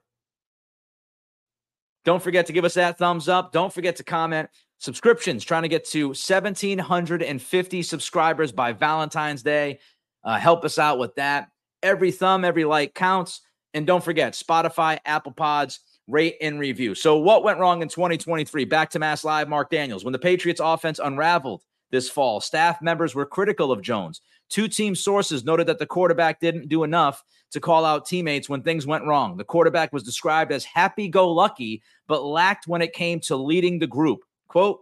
Don't 2.04 2.22
forget 2.22 2.48
to 2.48 2.54
give 2.54 2.66
us 2.66 2.74
that 2.76 2.98
thumbs 2.98 3.30
up. 3.30 3.52
Don't 3.52 3.74
forget 3.74 3.98
to 3.98 4.04
comment. 4.04 4.50
Subscriptions, 4.80 5.44
trying 5.44 5.62
to 5.62 5.68
get 5.68 5.86
to 5.90 6.08
1,750 6.08 7.84
subscribers 7.84 8.52
by 8.52 8.74
Valentine's 8.74 9.44
Day. 9.44 9.80
Uh, 10.24 10.40
help 10.40 10.66
us 10.66 10.80
out 10.80 10.98
with 10.98 11.14
that. 11.16 11.50
Every 11.84 12.12
thumb, 12.12 12.44
every 12.44 12.66
like 12.66 12.96
counts. 12.96 13.42
And 13.74 13.86
don't 13.86 14.04
forget 14.04 14.34
Spotify, 14.34 15.00
Apple 15.06 15.32
Pods, 15.32 15.80
rate 16.08 16.36
and 16.42 16.60
review. 16.60 16.96
So, 16.96 17.18
what 17.18 17.44
went 17.44 17.60
wrong 17.60 17.82
in 17.82 17.88
2023? 17.88 18.66
Back 18.66 18.90
to 18.92 19.00
Mass 19.00 19.24
Live, 19.24 19.48
Mark 19.48 19.70
Daniels. 19.70 20.04
When 20.04 20.12
the 20.12 20.20
Patriots 20.20 20.62
offense 20.64 21.00
unraveled 21.00 21.62
this 21.92 22.10
fall, 22.10 22.42
staff 22.42 22.82
members 22.82 23.16
were 23.16 23.26
critical 23.26 23.72
of 23.72 23.82
Jones. 23.82 24.22
Two 24.50 24.68
team 24.68 24.96
sources 24.96 25.46
noted 25.46 25.68
that 25.68 25.80
the 25.80 25.86
quarterback 25.86 26.40
didn't 26.40 26.68
do 26.68 26.84
enough 26.84 27.24
to 27.52 27.60
call 27.60 27.86
out 27.86 28.06
teammates 28.06 28.50
when 28.50 28.62
things 28.62 28.88
went 28.88 29.06
wrong. 29.06 29.38
The 29.38 29.44
quarterback 29.44 29.94
was 29.94 30.04
described 30.04 30.52
as 30.52 30.64
happy 30.64 31.08
go 31.08 31.30
lucky, 31.30 31.84
but 32.08 32.24
lacked 32.24 32.68
when 32.68 32.82
it 32.82 32.94
came 32.94 33.20
to 33.22 33.36
leading 33.36 33.80
the 33.80 33.88
group. 33.88 34.20
Quote, 34.48 34.80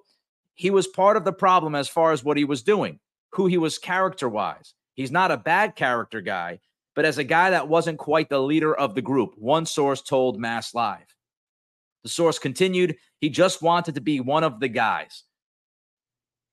he 0.56 0.70
was 0.70 0.88
part 0.88 1.18
of 1.18 1.26
the 1.26 1.34
problem 1.34 1.74
as 1.74 1.88
far 1.88 2.12
as 2.12 2.24
what 2.24 2.38
he 2.38 2.46
was 2.46 2.62
doing, 2.62 3.00
who 3.32 3.48
he 3.48 3.58
was 3.58 3.78
character 3.78 4.30
wise. 4.30 4.74
He's 4.94 5.12
not 5.12 5.32
a 5.32 5.38
bad 5.38 5.76
character 5.76 6.22
guy, 6.22 6.60
but 6.96 7.06
as 7.06 7.18
a 7.18 7.24
guy 7.24 7.52
that 7.52 7.68
wasn't 7.68 7.98
quite 7.98 8.30
the 8.30 8.42
leader 8.42 8.76
of 8.76 8.94
the 8.94 9.02
group, 9.02 9.34
one 9.38 9.66
source 9.66 10.02
told 10.02 10.40
Mass 10.40 10.74
Live. 10.74 11.16
The 12.04 12.10
source 12.10 12.40
continued, 12.40 12.98
he 13.20 13.30
just 13.30 13.62
wanted 13.62 13.96
to 13.96 14.02
be 14.02 14.20
one 14.20 14.44
of 14.44 14.60
the 14.60 14.68
guys. 14.68 15.24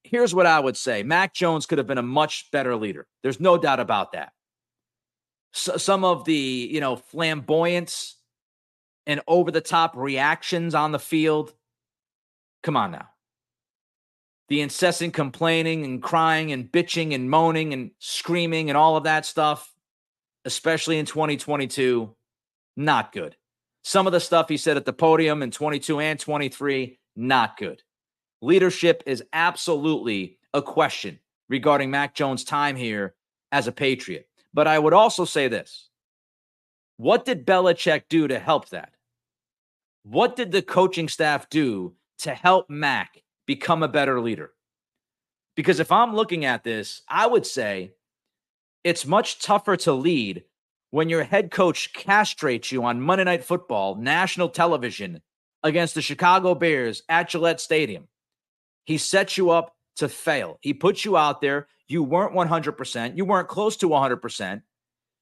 Here's 0.02 0.34
what 0.34 0.46
I 0.46 0.60
would 0.60 0.76
say 0.76 1.02
Mac 1.02 1.34
Jones 1.34 1.66
could 1.66 1.78
have 1.78 1.86
been 1.86 1.98
a 1.98 2.02
much 2.02 2.50
better 2.52 2.76
leader. 2.76 3.06
There's 3.22 3.40
no 3.40 3.58
doubt 3.58 3.80
about 3.80 4.12
that 4.12 4.32
some 5.56 6.04
of 6.04 6.24
the 6.24 6.68
you 6.70 6.80
know 6.80 6.96
flamboyance 6.96 8.16
and 9.06 9.20
over 9.26 9.50
the 9.50 9.60
top 9.60 9.96
reactions 9.96 10.74
on 10.74 10.92
the 10.92 10.98
field. 10.98 11.54
Come 12.62 12.76
on 12.76 12.90
now. 12.90 13.08
The 14.48 14.60
incessant 14.60 15.14
complaining 15.14 15.84
and 15.84 16.02
crying 16.02 16.52
and 16.52 16.70
bitching 16.70 17.14
and 17.14 17.30
moaning 17.30 17.72
and 17.72 17.90
screaming 17.98 18.70
and 18.70 18.76
all 18.76 18.96
of 18.96 19.04
that 19.04 19.26
stuff, 19.26 19.72
especially 20.44 20.98
in 20.98 21.06
2022, 21.06 22.14
not 22.76 23.12
good. 23.12 23.36
Some 23.82 24.06
of 24.06 24.12
the 24.12 24.20
stuff 24.20 24.48
he 24.48 24.56
said 24.56 24.76
at 24.76 24.84
the 24.84 24.92
podium 24.92 25.42
in 25.42 25.50
22 25.50 26.00
and 26.00 26.18
23, 26.18 26.98
not 27.14 27.56
good. 27.56 27.82
Leadership 28.42 29.02
is 29.06 29.22
absolutely 29.32 30.38
a 30.52 30.62
question 30.62 31.18
regarding 31.48 31.90
Mac 31.90 32.14
Jones' 32.14 32.44
time 32.44 32.76
here 32.76 33.14
as 33.52 33.68
a 33.68 33.72
Patriot. 33.72 34.28
But 34.56 34.66
I 34.66 34.78
would 34.78 34.94
also 34.94 35.26
say 35.26 35.48
this 35.48 35.90
what 36.96 37.26
did 37.26 37.46
Belichick 37.46 38.04
do 38.08 38.26
to 38.26 38.38
help 38.38 38.70
that? 38.70 38.94
What 40.02 40.34
did 40.34 40.50
the 40.50 40.62
coaching 40.62 41.08
staff 41.08 41.50
do 41.50 41.94
to 42.20 42.32
help 42.32 42.70
Mac 42.70 43.22
become 43.46 43.82
a 43.82 43.88
better 43.88 44.18
leader? 44.18 44.52
Because 45.56 45.78
if 45.78 45.92
I'm 45.92 46.16
looking 46.16 46.46
at 46.46 46.64
this, 46.64 47.02
I 47.06 47.26
would 47.26 47.46
say 47.46 47.92
it's 48.82 49.04
much 49.04 49.42
tougher 49.42 49.76
to 49.78 49.92
lead 49.92 50.44
when 50.90 51.10
your 51.10 51.24
head 51.24 51.50
coach 51.50 51.92
castrates 51.92 52.72
you 52.72 52.82
on 52.82 53.02
Monday 53.02 53.24
Night 53.24 53.44
Football, 53.44 53.96
national 53.96 54.48
television 54.48 55.20
against 55.64 55.94
the 55.94 56.00
Chicago 56.00 56.54
Bears 56.54 57.02
at 57.10 57.28
Gillette 57.28 57.60
Stadium. 57.60 58.08
He 58.84 58.96
sets 58.96 59.36
you 59.36 59.50
up 59.50 59.74
to 59.96 60.08
fail. 60.08 60.56
He 60.62 60.72
puts 60.72 61.04
you 61.04 61.14
out 61.18 61.42
there. 61.42 61.68
You 61.88 62.02
weren't 62.02 62.34
100%. 62.34 63.16
You 63.16 63.24
weren't 63.24 63.48
close 63.48 63.76
to 63.78 63.88
100%. 63.88 64.62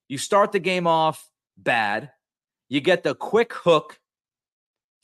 You 0.08 0.18
start 0.18 0.52
the 0.52 0.58
game 0.58 0.86
off 0.86 1.28
bad. 1.56 2.10
You 2.68 2.80
get 2.80 3.02
the 3.02 3.14
quick 3.14 3.52
hook. 3.52 3.98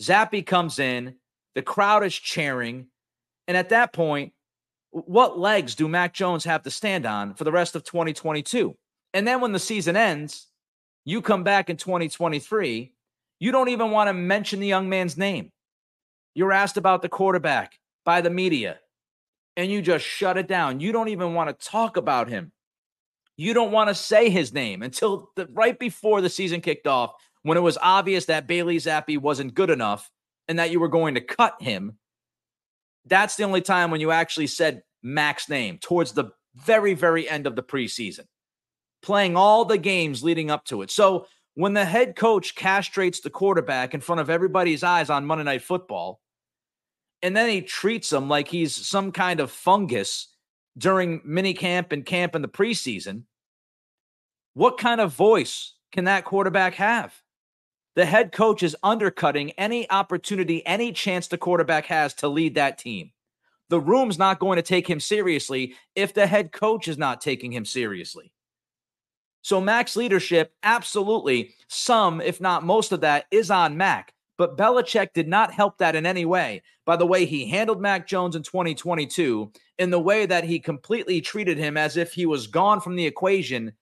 Zappe 0.00 0.46
comes 0.46 0.78
in. 0.78 1.16
The 1.54 1.62
crowd 1.62 2.04
is 2.04 2.14
cheering. 2.14 2.86
And 3.46 3.56
at 3.56 3.70
that 3.70 3.92
point, 3.92 4.32
what 4.90 5.38
legs 5.38 5.74
do 5.74 5.88
Mac 5.88 6.14
Jones 6.14 6.44
have 6.44 6.62
to 6.62 6.70
stand 6.70 7.06
on 7.06 7.34
for 7.34 7.44
the 7.44 7.52
rest 7.52 7.76
of 7.76 7.84
2022? 7.84 8.76
And 9.12 9.26
then 9.26 9.40
when 9.40 9.52
the 9.52 9.58
season 9.58 9.96
ends, 9.96 10.46
you 11.04 11.22
come 11.22 11.44
back 11.44 11.70
in 11.70 11.76
2023, 11.76 12.92
you 13.38 13.52
don't 13.52 13.68
even 13.68 13.90
want 13.90 14.08
to 14.08 14.12
mention 14.12 14.60
the 14.60 14.66
young 14.66 14.88
man's 14.88 15.16
name. 15.16 15.50
You're 16.34 16.52
asked 16.52 16.76
about 16.76 17.02
the 17.02 17.08
quarterback 17.08 17.72
by 18.04 18.20
the 18.20 18.30
media, 18.30 18.78
and 19.56 19.70
you 19.70 19.82
just 19.82 20.04
shut 20.04 20.38
it 20.38 20.48
down. 20.48 20.80
You 20.80 20.92
don't 20.92 21.08
even 21.08 21.34
want 21.34 21.48
to 21.50 21.66
talk 21.66 21.96
about 21.96 22.28
him. 22.28 22.52
You 23.36 23.54
don't 23.54 23.72
want 23.72 23.88
to 23.88 23.94
say 23.94 24.28
his 24.28 24.52
name 24.52 24.82
until 24.82 25.30
the, 25.36 25.46
right 25.52 25.78
before 25.78 26.20
the 26.20 26.28
season 26.28 26.60
kicked 26.60 26.86
off 26.86 27.14
when 27.42 27.56
it 27.56 27.62
was 27.62 27.78
obvious 27.80 28.26
that 28.26 28.46
Bailey 28.46 28.76
Zappe 28.76 29.18
wasn't 29.18 29.54
good 29.54 29.70
enough 29.70 30.10
and 30.46 30.58
that 30.58 30.70
you 30.70 30.80
were 30.80 30.88
going 30.88 31.14
to 31.14 31.20
cut 31.20 31.60
him. 31.60 31.96
That's 33.06 33.36
the 33.36 33.44
only 33.44 33.62
time 33.62 33.90
when 33.90 34.00
you 34.00 34.10
actually 34.10 34.46
said 34.46 34.82
Mac's 35.02 35.48
name 35.48 35.78
towards 35.78 36.12
the 36.12 36.32
very, 36.54 36.94
very 36.94 37.28
end 37.28 37.46
of 37.46 37.56
the 37.56 37.62
preseason, 37.62 38.26
playing 39.02 39.36
all 39.36 39.64
the 39.64 39.78
games 39.78 40.22
leading 40.22 40.50
up 40.50 40.64
to 40.66 40.82
it. 40.82 40.90
So 40.90 41.26
when 41.54 41.72
the 41.72 41.84
head 41.84 42.16
coach 42.16 42.54
castrates 42.54 43.22
the 43.22 43.30
quarterback 43.30 43.94
in 43.94 44.00
front 44.00 44.20
of 44.20 44.30
everybody's 44.30 44.82
eyes 44.82 45.10
on 45.10 45.26
Monday 45.26 45.44
Night 45.44 45.62
Football, 45.62 46.20
and 47.22 47.36
then 47.36 47.48
he 47.48 47.60
treats 47.60 48.12
him 48.12 48.28
like 48.28 48.48
he's 48.48 48.74
some 48.74 49.12
kind 49.12 49.40
of 49.40 49.50
fungus 49.50 50.28
during 50.76 51.20
mini 51.24 51.54
camp 51.54 51.92
and 51.92 52.06
camp 52.06 52.34
in 52.34 52.42
the 52.42 52.48
preseason, 52.48 53.24
what 54.54 54.78
kind 54.78 55.00
of 55.00 55.14
voice 55.14 55.74
can 55.92 56.04
that 56.04 56.24
quarterback 56.24 56.74
have? 56.74 57.14
The 57.96 58.06
head 58.06 58.32
coach 58.32 58.62
is 58.62 58.76
undercutting 58.82 59.50
any 59.52 59.90
opportunity, 59.90 60.64
any 60.66 60.92
chance 60.92 61.26
the 61.26 61.38
quarterback 61.38 61.86
has 61.86 62.14
to 62.14 62.28
lead 62.28 62.54
that 62.54 62.78
team. 62.78 63.10
The 63.68 63.80
room's 63.80 64.18
not 64.18 64.38
going 64.38 64.56
to 64.56 64.62
take 64.62 64.88
him 64.88 65.00
seriously 65.00 65.74
if 65.94 66.14
the 66.14 66.26
head 66.26 66.52
coach 66.52 66.88
is 66.88 66.98
not 66.98 67.20
taking 67.20 67.52
him 67.52 67.64
seriously. 67.64 68.32
So, 69.42 69.60
Mac's 69.60 69.96
leadership, 69.96 70.52
absolutely, 70.62 71.54
some, 71.68 72.20
if 72.20 72.40
not 72.40 72.64
most 72.64 72.92
of 72.92 73.00
that, 73.00 73.26
is 73.30 73.50
on 73.50 73.76
Mac. 73.76 74.12
But 74.40 74.56
Belichick 74.56 75.12
did 75.12 75.28
not 75.28 75.52
help 75.52 75.76
that 75.76 75.94
in 75.94 76.06
any 76.06 76.24
way 76.24 76.62
by 76.86 76.96
the 76.96 77.04
way 77.04 77.26
he 77.26 77.46
handled 77.46 77.78
Mac 77.78 78.06
Jones 78.06 78.34
in 78.34 78.42
2022, 78.42 79.52
in 79.78 79.90
the 79.90 80.00
way 80.00 80.24
that 80.24 80.44
he 80.44 80.58
completely 80.58 81.20
treated 81.20 81.58
him 81.58 81.76
as 81.76 81.98
if 81.98 82.14
he 82.14 82.24
was 82.24 82.46
gone 82.46 82.80
from 82.80 82.96
the 82.96 83.04
equation 83.04 83.74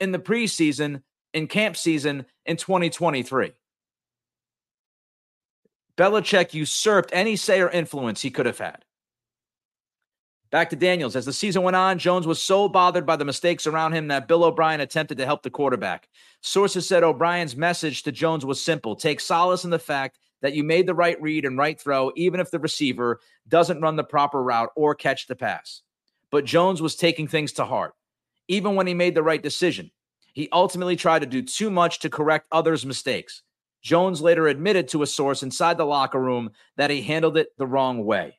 in 0.00 0.10
the 0.10 0.18
preseason, 0.18 1.02
in 1.34 1.46
camp 1.46 1.76
season 1.76 2.26
in 2.46 2.56
2023. 2.56 3.52
Belichick 5.96 6.52
usurped 6.52 7.10
any 7.12 7.36
say 7.36 7.60
or 7.60 7.70
influence 7.70 8.20
he 8.20 8.32
could 8.32 8.46
have 8.46 8.58
had. 8.58 8.84
Back 10.50 10.70
to 10.70 10.76
Daniels. 10.76 11.16
As 11.16 11.24
the 11.24 11.32
season 11.32 11.62
went 11.62 11.76
on, 11.76 11.98
Jones 11.98 12.26
was 12.26 12.40
so 12.40 12.68
bothered 12.68 13.04
by 13.04 13.16
the 13.16 13.24
mistakes 13.24 13.66
around 13.66 13.94
him 13.94 14.08
that 14.08 14.28
Bill 14.28 14.44
O'Brien 14.44 14.80
attempted 14.80 15.18
to 15.18 15.26
help 15.26 15.42
the 15.42 15.50
quarterback. 15.50 16.08
Sources 16.40 16.86
said 16.86 17.02
O'Brien's 17.02 17.56
message 17.56 18.04
to 18.04 18.12
Jones 18.12 18.46
was 18.46 18.62
simple 18.62 18.94
take 18.94 19.20
solace 19.20 19.64
in 19.64 19.70
the 19.70 19.78
fact 19.78 20.18
that 20.42 20.54
you 20.54 20.62
made 20.62 20.86
the 20.86 20.94
right 20.94 21.20
read 21.20 21.44
and 21.44 21.58
right 21.58 21.80
throw, 21.80 22.12
even 22.14 22.38
if 22.38 22.50
the 22.50 22.60
receiver 22.60 23.20
doesn't 23.48 23.80
run 23.80 23.96
the 23.96 24.04
proper 24.04 24.42
route 24.42 24.70
or 24.76 24.94
catch 24.94 25.26
the 25.26 25.34
pass. 25.34 25.82
But 26.30 26.44
Jones 26.44 26.80
was 26.80 26.94
taking 26.94 27.26
things 27.26 27.52
to 27.54 27.64
heart, 27.64 27.94
even 28.46 28.76
when 28.76 28.86
he 28.86 28.94
made 28.94 29.14
the 29.14 29.22
right 29.22 29.42
decision. 29.42 29.90
He 30.32 30.48
ultimately 30.52 30.96
tried 30.96 31.20
to 31.20 31.26
do 31.26 31.42
too 31.42 31.70
much 31.70 32.00
to 32.00 32.10
correct 32.10 32.46
others' 32.52 32.86
mistakes. 32.86 33.42
Jones 33.82 34.20
later 34.20 34.46
admitted 34.46 34.88
to 34.88 35.02
a 35.02 35.06
source 35.06 35.42
inside 35.42 35.78
the 35.78 35.86
locker 35.86 36.20
room 36.20 36.50
that 36.76 36.90
he 36.90 37.02
handled 37.02 37.36
it 37.36 37.48
the 37.56 37.66
wrong 37.66 38.04
way. 38.04 38.38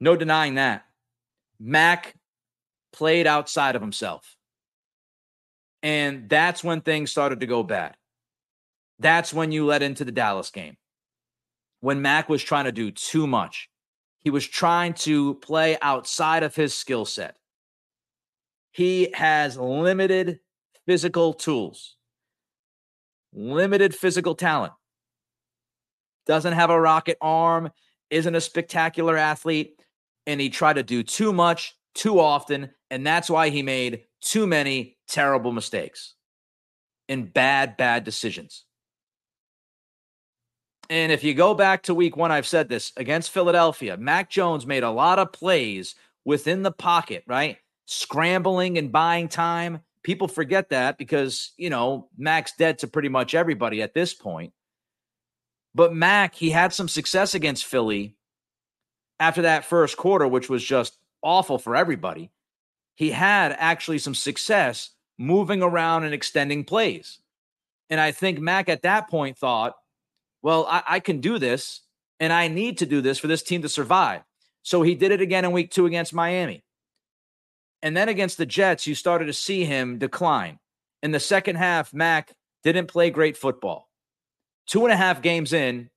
No 0.00 0.16
denying 0.16 0.54
that. 0.54 0.84
Mac 1.58 2.14
played 2.92 3.26
outside 3.26 3.76
of 3.76 3.82
himself. 3.82 4.36
And 5.82 6.28
that's 6.28 6.64
when 6.64 6.80
things 6.80 7.10
started 7.10 7.40
to 7.40 7.46
go 7.46 7.62
bad. 7.62 7.96
That's 8.98 9.32
when 9.32 9.52
you 9.52 9.64
led 9.66 9.82
into 9.82 10.04
the 10.04 10.12
Dallas 10.12 10.50
game. 10.50 10.76
When 11.80 12.02
Mac 12.02 12.28
was 12.28 12.42
trying 12.42 12.64
to 12.64 12.72
do 12.72 12.90
too 12.90 13.26
much, 13.26 13.68
he 14.20 14.30
was 14.30 14.46
trying 14.46 14.94
to 14.94 15.34
play 15.36 15.78
outside 15.80 16.42
of 16.42 16.56
his 16.56 16.74
skill 16.74 17.04
set. 17.04 17.36
He 18.72 19.10
has 19.14 19.56
limited 19.56 20.40
physical 20.86 21.32
tools, 21.32 21.96
limited 23.32 23.94
physical 23.94 24.34
talent, 24.34 24.72
doesn't 26.26 26.52
have 26.52 26.70
a 26.70 26.80
rocket 26.80 27.16
arm, 27.20 27.70
isn't 28.10 28.34
a 28.34 28.40
spectacular 28.40 29.16
athlete 29.16 29.80
and 30.28 30.40
he 30.40 30.50
tried 30.50 30.74
to 30.74 30.82
do 30.82 31.02
too 31.02 31.32
much 31.32 31.74
too 31.94 32.20
often. 32.20 32.70
And 32.90 33.04
that's 33.04 33.30
why 33.30 33.48
he 33.48 33.62
made 33.62 34.02
too 34.20 34.46
many 34.46 34.98
terrible 35.08 35.52
mistakes 35.52 36.14
and 37.08 37.32
bad, 37.32 37.76
bad 37.78 38.04
decisions. 38.04 38.64
And 40.90 41.10
if 41.10 41.24
you 41.24 41.32
go 41.34 41.54
back 41.54 41.84
to 41.84 41.94
week 41.94 42.16
one, 42.16 42.30
I've 42.30 42.46
said 42.46 42.68
this 42.68 42.92
against 42.96 43.30
Philadelphia, 43.30 43.96
Mac 43.96 44.30
Jones 44.30 44.66
made 44.66 44.82
a 44.82 44.90
lot 44.90 45.18
of 45.18 45.32
plays 45.32 45.94
within 46.24 46.62
the 46.62 46.72
pocket, 46.72 47.24
right? 47.26 47.56
Scrambling 47.86 48.76
and 48.76 48.92
buying 48.92 49.28
time. 49.28 49.80
People 50.02 50.28
forget 50.28 50.68
that 50.70 50.98
because, 50.98 51.52
you 51.56 51.70
know, 51.70 52.08
Mac's 52.18 52.52
dead 52.58 52.78
to 52.80 52.86
pretty 52.86 53.08
much 53.08 53.34
everybody 53.34 53.80
at 53.80 53.94
this 53.94 54.12
point. 54.12 54.52
But 55.74 55.94
Mac, 55.94 56.34
he 56.34 56.50
had 56.50 56.74
some 56.74 56.88
success 56.88 57.34
against 57.34 57.64
Philly 57.64 58.17
after 59.20 59.42
that 59.42 59.64
first 59.64 59.96
quarter, 59.96 60.26
which 60.26 60.48
was 60.48 60.64
just 60.64 60.98
awful 61.22 61.58
for 61.58 61.74
everybody, 61.74 62.30
he 62.94 63.10
had 63.10 63.54
actually 63.58 63.98
some 63.98 64.14
success 64.14 64.90
moving 65.18 65.62
around 65.62 66.04
and 66.04 66.14
extending 66.14 66.64
plays. 66.64 67.18
And 67.90 68.00
I 68.00 68.12
think 68.12 68.38
Mac 68.38 68.68
at 68.68 68.82
that 68.82 69.08
point 69.08 69.36
thought, 69.36 69.76
well, 70.42 70.66
I, 70.68 70.82
I, 70.86 71.00
can 71.00 71.20
do 71.20 71.38
this 71.38 71.80
and 72.20 72.32
I 72.32 72.48
need 72.48 72.78
to 72.78 72.86
do 72.86 73.00
this 73.00 73.18
for 73.18 73.26
this 73.26 73.42
team 73.42 73.62
to 73.62 73.68
survive. 73.68 74.22
So 74.62 74.82
he 74.82 74.94
did 74.94 75.10
it 75.10 75.20
again 75.20 75.44
in 75.44 75.52
week 75.52 75.70
two 75.70 75.86
against 75.86 76.14
Miami. 76.14 76.64
And 77.82 77.96
then 77.96 78.08
against 78.08 78.38
the 78.38 78.46
Jets, 78.46 78.86
you 78.86 78.94
started 78.94 79.26
to 79.26 79.32
see 79.32 79.64
him 79.64 79.98
decline. 79.98 80.58
In 81.02 81.12
the 81.12 81.20
second 81.20 81.56
half, 81.56 81.94
Mac 81.94 82.34
didn't 82.62 82.88
play 82.88 83.10
great 83.10 83.36
football. 83.36 83.88
Two 84.66 84.84
and 84.84 84.92
a 84.92 84.96
half 84.96 85.22
games 85.22 85.52
in, 85.52 85.90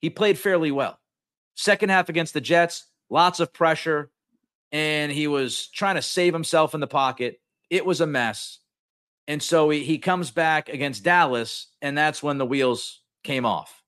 he 0.00 0.10
played 0.10 0.38
fairly 0.38 0.70
well. 0.70 0.98
Second 1.56 1.88
half 1.88 2.08
against 2.08 2.34
the 2.34 2.40
Jets, 2.40 2.86
lots 3.10 3.40
of 3.40 3.52
pressure, 3.52 4.10
and 4.70 5.10
he 5.10 5.26
was 5.26 5.66
trying 5.68 5.96
to 5.96 6.02
save 6.02 6.32
himself 6.32 6.74
in 6.74 6.80
the 6.80 6.86
pocket. 6.86 7.40
It 7.70 7.84
was 7.84 8.00
a 8.00 8.06
mess. 8.06 8.60
And 9.26 9.42
so 9.42 9.70
he, 9.70 9.82
he 9.82 9.98
comes 9.98 10.30
back 10.30 10.68
against 10.68 11.02
Dallas, 11.02 11.66
and 11.82 11.98
that's 11.98 12.22
when 12.22 12.38
the 12.38 12.46
wheels 12.46 13.00
came 13.24 13.44
off. 13.44 13.82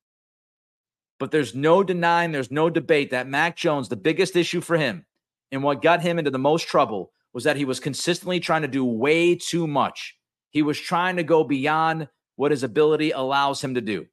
But 1.21 1.31
there's 1.31 1.55
no 1.55 1.85
denying, 1.85 2.33
there's 2.33 2.51
no 2.51 2.71
debate 2.71 3.11
that 3.11 3.29
Mac 3.29 3.57
Jones, 3.57 3.89
the 3.89 3.97
biggest 3.97 4.35
issue 4.35 4.61
for 4.61 4.77
him 4.77 5.05
and 5.51 5.63
what 5.63 5.83
got 5.83 6.03
him 6.03 6.19
into 6.19 6.31
the 6.31 6.39
most 6.39 6.67
trouble 6.67 7.13
was 7.33 7.45
that 7.45 7.57
he 7.57 7.65
was 7.65 7.81
consistently 7.81 8.41
trying 8.41 8.63
to 8.63 8.69
do 8.69 8.85
way 8.85 9.35
too 9.35 9.67
much. 9.67 10.17
He 10.51 10.63
was 10.63 10.79
trying 10.79 11.17
to 11.17 11.23
go 11.23 11.45
beyond 11.45 12.09
what 12.37 12.51
his 12.51 12.63
ability 12.63 13.11
allows 13.11 13.63
him 13.63 13.75
to 13.75 13.81
do. 13.81 14.07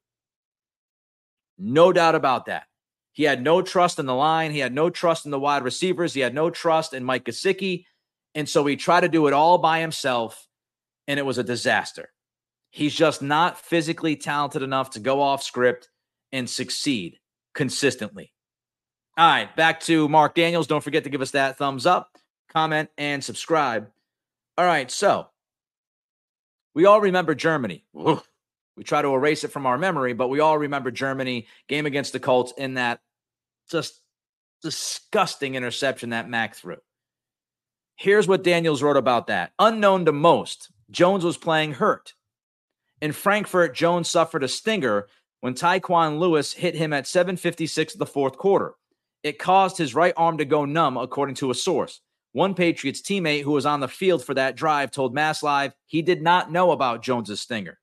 No 1.58 1.92
doubt 1.92 2.14
about 2.14 2.46
that. 2.46 2.64
He 3.16 3.22
had 3.22 3.42
no 3.42 3.62
trust 3.62 3.98
in 3.98 4.04
the 4.04 4.14
line. 4.14 4.50
He 4.50 4.58
had 4.58 4.74
no 4.74 4.90
trust 4.90 5.24
in 5.24 5.30
the 5.30 5.40
wide 5.40 5.64
receivers. 5.64 6.12
He 6.12 6.20
had 6.20 6.34
no 6.34 6.50
trust 6.50 6.92
in 6.92 7.02
Mike 7.02 7.24
Gesicki. 7.24 7.86
And 8.34 8.46
so 8.46 8.66
he 8.66 8.76
tried 8.76 9.00
to 9.00 9.08
do 9.08 9.26
it 9.26 9.32
all 9.32 9.56
by 9.56 9.80
himself, 9.80 10.46
and 11.08 11.18
it 11.18 11.24
was 11.24 11.38
a 11.38 11.42
disaster. 11.42 12.10
He's 12.68 12.94
just 12.94 13.22
not 13.22 13.58
physically 13.58 14.16
talented 14.16 14.60
enough 14.60 14.90
to 14.90 15.00
go 15.00 15.22
off 15.22 15.42
script 15.42 15.88
and 16.30 16.48
succeed 16.48 17.18
consistently. 17.54 18.34
All 19.16 19.26
right, 19.26 19.56
back 19.56 19.80
to 19.84 20.10
Mark 20.10 20.34
Daniels. 20.34 20.66
Don't 20.66 20.84
forget 20.84 21.04
to 21.04 21.10
give 21.10 21.22
us 21.22 21.30
that 21.30 21.56
thumbs 21.56 21.86
up, 21.86 22.10
comment, 22.52 22.90
and 22.98 23.24
subscribe. 23.24 23.88
All 24.58 24.66
right, 24.66 24.90
so 24.90 25.28
we 26.74 26.84
all 26.84 27.00
remember 27.00 27.34
Germany. 27.34 27.86
We 27.94 28.84
try 28.84 29.00
to 29.00 29.14
erase 29.14 29.42
it 29.42 29.52
from 29.52 29.64
our 29.64 29.78
memory, 29.78 30.12
but 30.12 30.28
we 30.28 30.40
all 30.40 30.58
remember 30.58 30.90
Germany 30.90 31.46
game 31.66 31.86
against 31.86 32.12
the 32.12 32.20
Colts 32.20 32.52
in 32.58 32.74
that 32.74 33.00
just 33.70 34.00
disgusting 34.62 35.54
interception 35.54 36.10
that 36.10 36.28
Mac 36.28 36.54
threw. 36.54 36.78
Here's 37.96 38.28
what 38.28 38.44
Daniels 38.44 38.82
wrote 38.82 38.96
about 38.96 39.28
that. 39.28 39.52
Unknown 39.58 40.04
to 40.04 40.12
most, 40.12 40.70
Jones 40.90 41.24
was 41.24 41.36
playing 41.36 41.72
hurt. 41.72 42.14
In 43.00 43.12
Frankfurt, 43.12 43.74
Jones 43.74 44.08
suffered 44.08 44.44
a 44.44 44.48
stinger 44.48 45.06
when 45.40 45.54
Tyquan 45.54 46.18
Lewis 46.18 46.52
hit 46.52 46.74
him 46.74 46.92
at 46.92 47.06
7:56 47.06 47.94
of 47.94 47.98
the 47.98 48.06
fourth 48.06 48.36
quarter. 48.36 48.74
It 49.22 49.38
caused 49.38 49.76
his 49.78 49.94
right 49.94 50.14
arm 50.16 50.38
to 50.38 50.44
go 50.44 50.64
numb, 50.64 50.96
according 50.96 51.34
to 51.36 51.50
a 51.50 51.54
source. 51.54 52.00
One 52.32 52.54
Patriots 52.54 53.00
teammate 53.00 53.42
who 53.42 53.52
was 53.52 53.66
on 53.66 53.80
the 53.80 53.88
field 53.88 54.24
for 54.24 54.34
that 54.34 54.56
drive 54.56 54.90
told 54.90 55.14
Mass 55.14 55.42
Live 55.42 55.72
he 55.86 56.02
did 56.02 56.22
not 56.22 56.52
know 56.52 56.70
about 56.70 57.02
Jones's 57.02 57.40
stinger. 57.40 57.78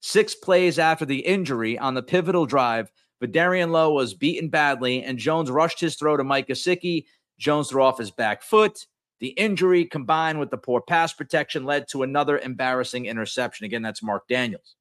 Six 0.00 0.34
plays 0.34 0.78
after 0.78 1.04
the 1.04 1.20
injury 1.20 1.78
on 1.78 1.94
the 1.94 2.02
pivotal 2.02 2.46
drive, 2.46 2.90
Vederian 3.22 3.70
Lowe 3.70 3.92
was 3.92 4.14
beaten 4.14 4.48
badly, 4.48 5.02
and 5.02 5.18
Jones 5.18 5.50
rushed 5.50 5.80
his 5.80 5.96
throw 5.96 6.16
to 6.16 6.24
Mike 6.24 6.48
Gesicki. 6.48 7.06
Jones 7.38 7.68
threw 7.68 7.82
off 7.82 7.98
his 7.98 8.10
back 8.10 8.42
foot. 8.42 8.86
The 9.20 9.28
injury 9.28 9.86
combined 9.86 10.38
with 10.38 10.50
the 10.50 10.58
poor 10.58 10.80
pass 10.80 11.12
protection 11.12 11.64
led 11.64 11.86
to 11.88 12.02
another 12.02 12.38
embarrassing 12.38 13.06
interception. 13.06 13.64
Again, 13.64 13.82
that's 13.82 14.02
Mark 14.02 14.28
Daniels. 14.28 14.76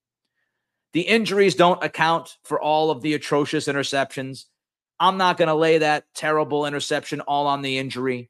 The 0.91 1.01
injuries 1.01 1.55
don't 1.55 1.83
account 1.83 2.37
for 2.43 2.59
all 2.59 2.91
of 2.91 3.01
the 3.01 3.13
atrocious 3.13 3.67
interceptions. 3.67 4.45
I'm 4.99 5.17
not 5.17 5.37
going 5.37 5.47
to 5.47 5.55
lay 5.55 5.77
that 5.77 6.05
terrible 6.13 6.65
interception 6.65 7.21
all 7.21 7.47
on 7.47 7.61
the 7.61 7.77
injury. 7.77 8.29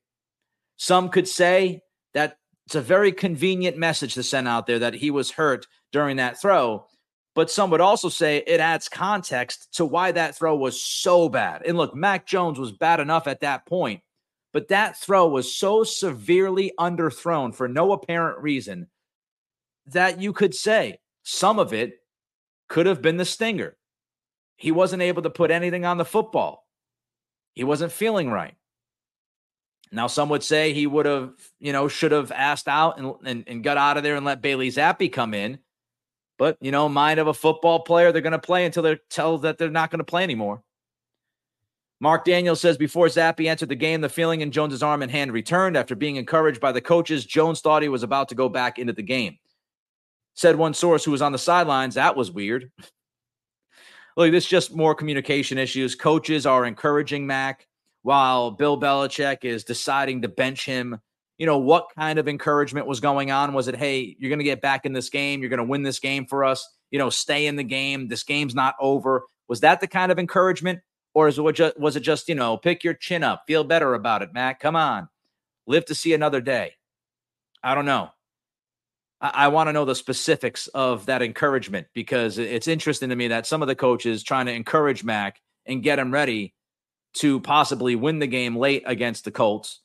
Some 0.78 1.10
could 1.10 1.28
say 1.28 1.82
that 2.14 2.38
it's 2.66 2.76
a 2.76 2.82
very 2.82 3.12
convenient 3.12 3.78
message 3.78 4.16
to 4.16 4.24
send 4.24 4.48
out 4.48 4.66
there 4.66 4.80
that 4.80 4.96
he 4.96 5.12
was 5.12 5.32
hurt 5.32 5.68
during 5.92 6.18
that 6.18 6.42
throw. 6.42 6.88
But 7.36 7.52
some 7.52 7.70
would 7.72 7.82
also 7.82 8.08
say 8.08 8.44
it 8.48 8.62
adds 8.62 8.88
context 8.88 9.74
to 9.76 9.86
why 9.86 10.14
that 10.14 10.36
throw 10.36 10.56
was 10.56 10.82
so 10.82 11.28
bad. 11.28 11.64
And 11.66 11.78
look, 11.78 11.94
Mac 11.94 12.26
Jones 12.26 12.58
was 12.58 12.72
bad 12.72 13.02
enough 13.02 13.28
at 13.28 13.42
that 13.42 13.66
point, 13.66 14.02
but 14.54 14.70
that 14.70 14.98
throw 14.98 15.28
was 15.28 15.54
so 15.54 15.84
severely 15.84 16.72
underthrown 16.80 17.54
for 17.54 17.68
no 17.68 17.92
apparent 17.92 18.40
reason 18.40 18.88
that 19.88 20.22
you 20.22 20.32
could 20.32 20.56
say 20.56 21.00
some 21.24 21.60
of 21.60 21.74
it 21.74 21.96
could 22.70 22.86
have 22.86 23.02
been 23.02 23.18
the 23.18 23.26
stinger. 23.26 23.76
He 24.56 24.72
wasn't 24.72 25.02
able 25.02 25.24
to 25.24 25.30
put 25.30 25.52
anything 25.52 25.86
on 25.86 25.98
the 25.98 26.06
football. 26.06 26.66
He 27.54 27.66
wasn't 27.66 27.92
feeling 27.92 28.32
right. 28.32 28.56
Now, 29.92 30.08
some 30.08 30.30
would 30.30 30.44
say 30.44 30.74
he 30.74 30.88
would 30.88 31.06
have, 31.06 31.34
you 31.60 31.74
know, 31.74 31.88
should 31.88 32.12
have 32.12 32.32
asked 32.32 32.68
out 32.68 32.98
and, 32.98 33.14
and, 33.26 33.44
and 33.48 33.64
got 33.64 33.78
out 33.78 33.98
of 33.98 34.04
there 34.04 34.16
and 34.16 34.26
let 34.26 34.42
Bailey 34.42 34.70
Zappe 34.70 35.12
come 35.12 35.34
in. 35.34 35.60
But, 36.38 36.58
you 36.60 36.72
know, 36.72 36.90
mind 36.90 37.20
of 37.20 37.28
a 37.28 37.34
football 37.34 37.80
player, 37.80 38.12
they're 38.12 38.22
going 38.22 38.34
to 38.34 38.40
play 38.40 38.66
until 38.66 38.84
they're 38.84 39.00
told 39.10 39.44
that 39.44 39.58
they're 39.58 39.70
not 39.70 39.92
going 39.92 40.00
to 40.00 40.04
play 40.04 40.24
anymore. 40.24 40.62
Mark 42.02 42.26
Daniels 42.26 42.60
says 42.60 42.78
before 42.78 43.08
Zappe 43.08 43.48
entered 43.48 43.70
the 43.70 43.76
game, 43.76 44.02
the 44.02 44.10
feeling 44.10 44.42
in 44.42 44.52
Jones's 44.52 44.84
arm 44.84 45.02
and 45.02 45.12
hand 45.12 45.32
returned. 45.32 45.78
After 45.78 45.96
being 45.96 46.18
encouraged 46.18 46.60
by 46.60 46.74
the 46.74 46.82
coaches, 46.82 47.26
Jones 47.26 47.62
thought 47.62 47.82
he 47.82 47.90
was 47.90 48.04
about 48.04 48.30
to 48.30 48.36
go 48.36 48.50
back 48.50 48.78
into 48.80 48.94
the 48.94 49.02
game. 49.02 49.38
Said 50.34 50.58
one 50.58 50.74
source 50.74 51.06
who 51.06 51.12
was 51.12 51.22
on 51.22 51.32
the 51.32 51.38
sidelines, 51.38 51.96
that 51.96 52.18
was 52.18 52.32
weird. 52.32 52.70
Look, 54.18 54.32
this 54.32 54.44
is 54.44 54.50
just 54.50 54.76
more 54.76 54.96
communication 54.96 55.58
issues. 55.58 55.96
Coaches 55.96 56.46
are 56.46 56.66
encouraging 56.66 57.26
Mac 57.28 57.68
while 58.02 58.52
Bill 58.52 58.80
Belichick 58.80 59.44
is 59.44 59.64
deciding 59.64 60.22
to 60.22 60.28
bench 60.28 60.66
him 60.66 61.00
you 61.38 61.46
know, 61.46 61.58
what 61.58 61.88
kind 61.96 62.20
of 62.20 62.28
encouragement 62.28 62.88
was 62.88 63.00
going 63.00 63.32
on? 63.32 63.54
Was 63.54 63.68
it, 63.68 63.76
hey, 63.76 64.16
you're 64.20 64.30
going 64.30 64.40
to 64.40 64.46
get 64.46 64.62
back 64.62 64.86
in 64.86 64.94
this 64.94 65.10
game. 65.10 65.42
You're 65.42 65.50
going 65.50 65.58
to 65.58 65.64
win 65.64 65.84
this 65.84 66.00
game 66.00 66.26
for 66.26 66.46
us. 66.46 66.68
You 66.92 67.00
know, 67.00 67.10
stay 67.10 67.48
in 67.48 67.56
the 67.56 67.64
game. 67.64 68.08
This 68.08 68.24
game's 68.24 68.56
not 68.56 68.76
over. 68.80 69.26
Was 69.48 69.62
that 69.62 69.82
the 69.82 69.88
kind 69.88 70.12
of 70.12 70.20
encouragement? 70.20 70.80
Or 71.14 71.28
is 71.30 71.40
it 71.40 71.54
just, 71.54 71.80
was 71.80 71.96
it 71.96 72.02
just, 72.02 72.28
you 72.28 72.36
know, 72.36 72.58
pick 72.58 72.84
your 72.84 72.94
chin 72.94 73.24
up, 73.24 73.44
feel 73.48 73.64
better 73.64 73.94
about 73.94 74.22
it, 74.22 74.34
Matt? 74.34 74.60
Come 74.60 74.76
on, 74.76 75.08
live 75.66 75.86
to 75.86 75.96
see 75.96 76.14
another 76.14 76.42
day. 76.42 76.74
I 77.64 77.74
don't 77.74 77.86
know. 77.86 78.10
I, 79.22 79.32
I 79.34 79.48
want 79.48 79.70
to 79.70 79.74
know 79.74 79.86
the 79.86 79.96
specifics 79.96 80.68
of 80.68 81.06
that 81.06 81.22
encouragement 81.22 81.88
because 81.94 82.38
it's 82.38 82.68
interesting 82.68 83.10
to 83.10 83.16
me 83.16 83.30
that 83.30 83.48
some 83.48 83.62
of 83.62 83.70
the 83.70 83.76
coaches 83.76 84.24
trying 84.24 84.48
to 84.48 84.52
encourage 84.52 85.06
Mac 85.06 85.40
and 85.66 85.82
get 85.82 86.00
him 86.00 86.12
ready 86.12 86.54
to 87.14 87.40
possibly 87.40 87.96
win 87.96 88.20
the 88.20 88.28
game 88.28 88.58
late 88.58 88.84
against 88.86 89.24
the 89.24 89.32
Colts 89.32 89.80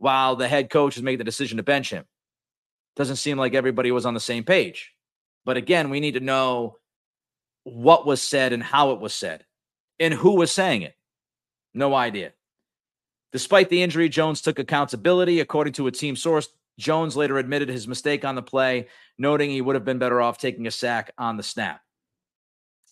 while 0.00 0.34
the 0.34 0.48
head 0.48 0.70
coach 0.70 0.94
has 0.94 1.04
made 1.04 1.20
the 1.20 1.24
decision 1.24 1.58
to 1.58 1.62
bench 1.62 1.90
him. 1.90 2.06
Doesn't 2.96 3.16
seem 3.16 3.36
like 3.36 3.54
everybody 3.54 3.92
was 3.92 4.06
on 4.06 4.14
the 4.14 4.20
same 4.20 4.44
page. 4.44 4.92
But 5.44 5.58
again, 5.58 5.90
we 5.90 6.00
need 6.00 6.14
to 6.14 6.20
know 6.20 6.78
what 7.64 8.06
was 8.06 8.22
said 8.22 8.54
and 8.54 8.62
how 8.62 8.92
it 8.92 9.00
was 9.00 9.12
said 9.12 9.44
and 9.98 10.14
who 10.14 10.36
was 10.36 10.50
saying 10.50 10.82
it. 10.82 10.94
No 11.74 11.94
idea. 11.94 12.32
Despite 13.32 13.68
the 13.68 13.82
injury, 13.82 14.08
Jones 14.08 14.40
took 14.40 14.58
accountability. 14.58 15.38
According 15.40 15.74
to 15.74 15.86
a 15.86 15.92
team 15.92 16.16
source, 16.16 16.48
Jones 16.78 17.14
later 17.14 17.36
admitted 17.36 17.68
his 17.68 17.86
mistake 17.86 18.24
on 18.24 18.36
the 18.36 18.42
play, 18.42 18.88
noting 19.18 19.50
he 19.50 19.60
would 19.60 19.76
have 19.76 19.84
been 19.84 19.98
better 19.98 20.22
off 20.22 20.38
taking 20.38 20.66
a 20.66 20.70
sack 20.70 21.12
on 21.18 21.36
the 21.36 21.42
snap. 21.42 21.82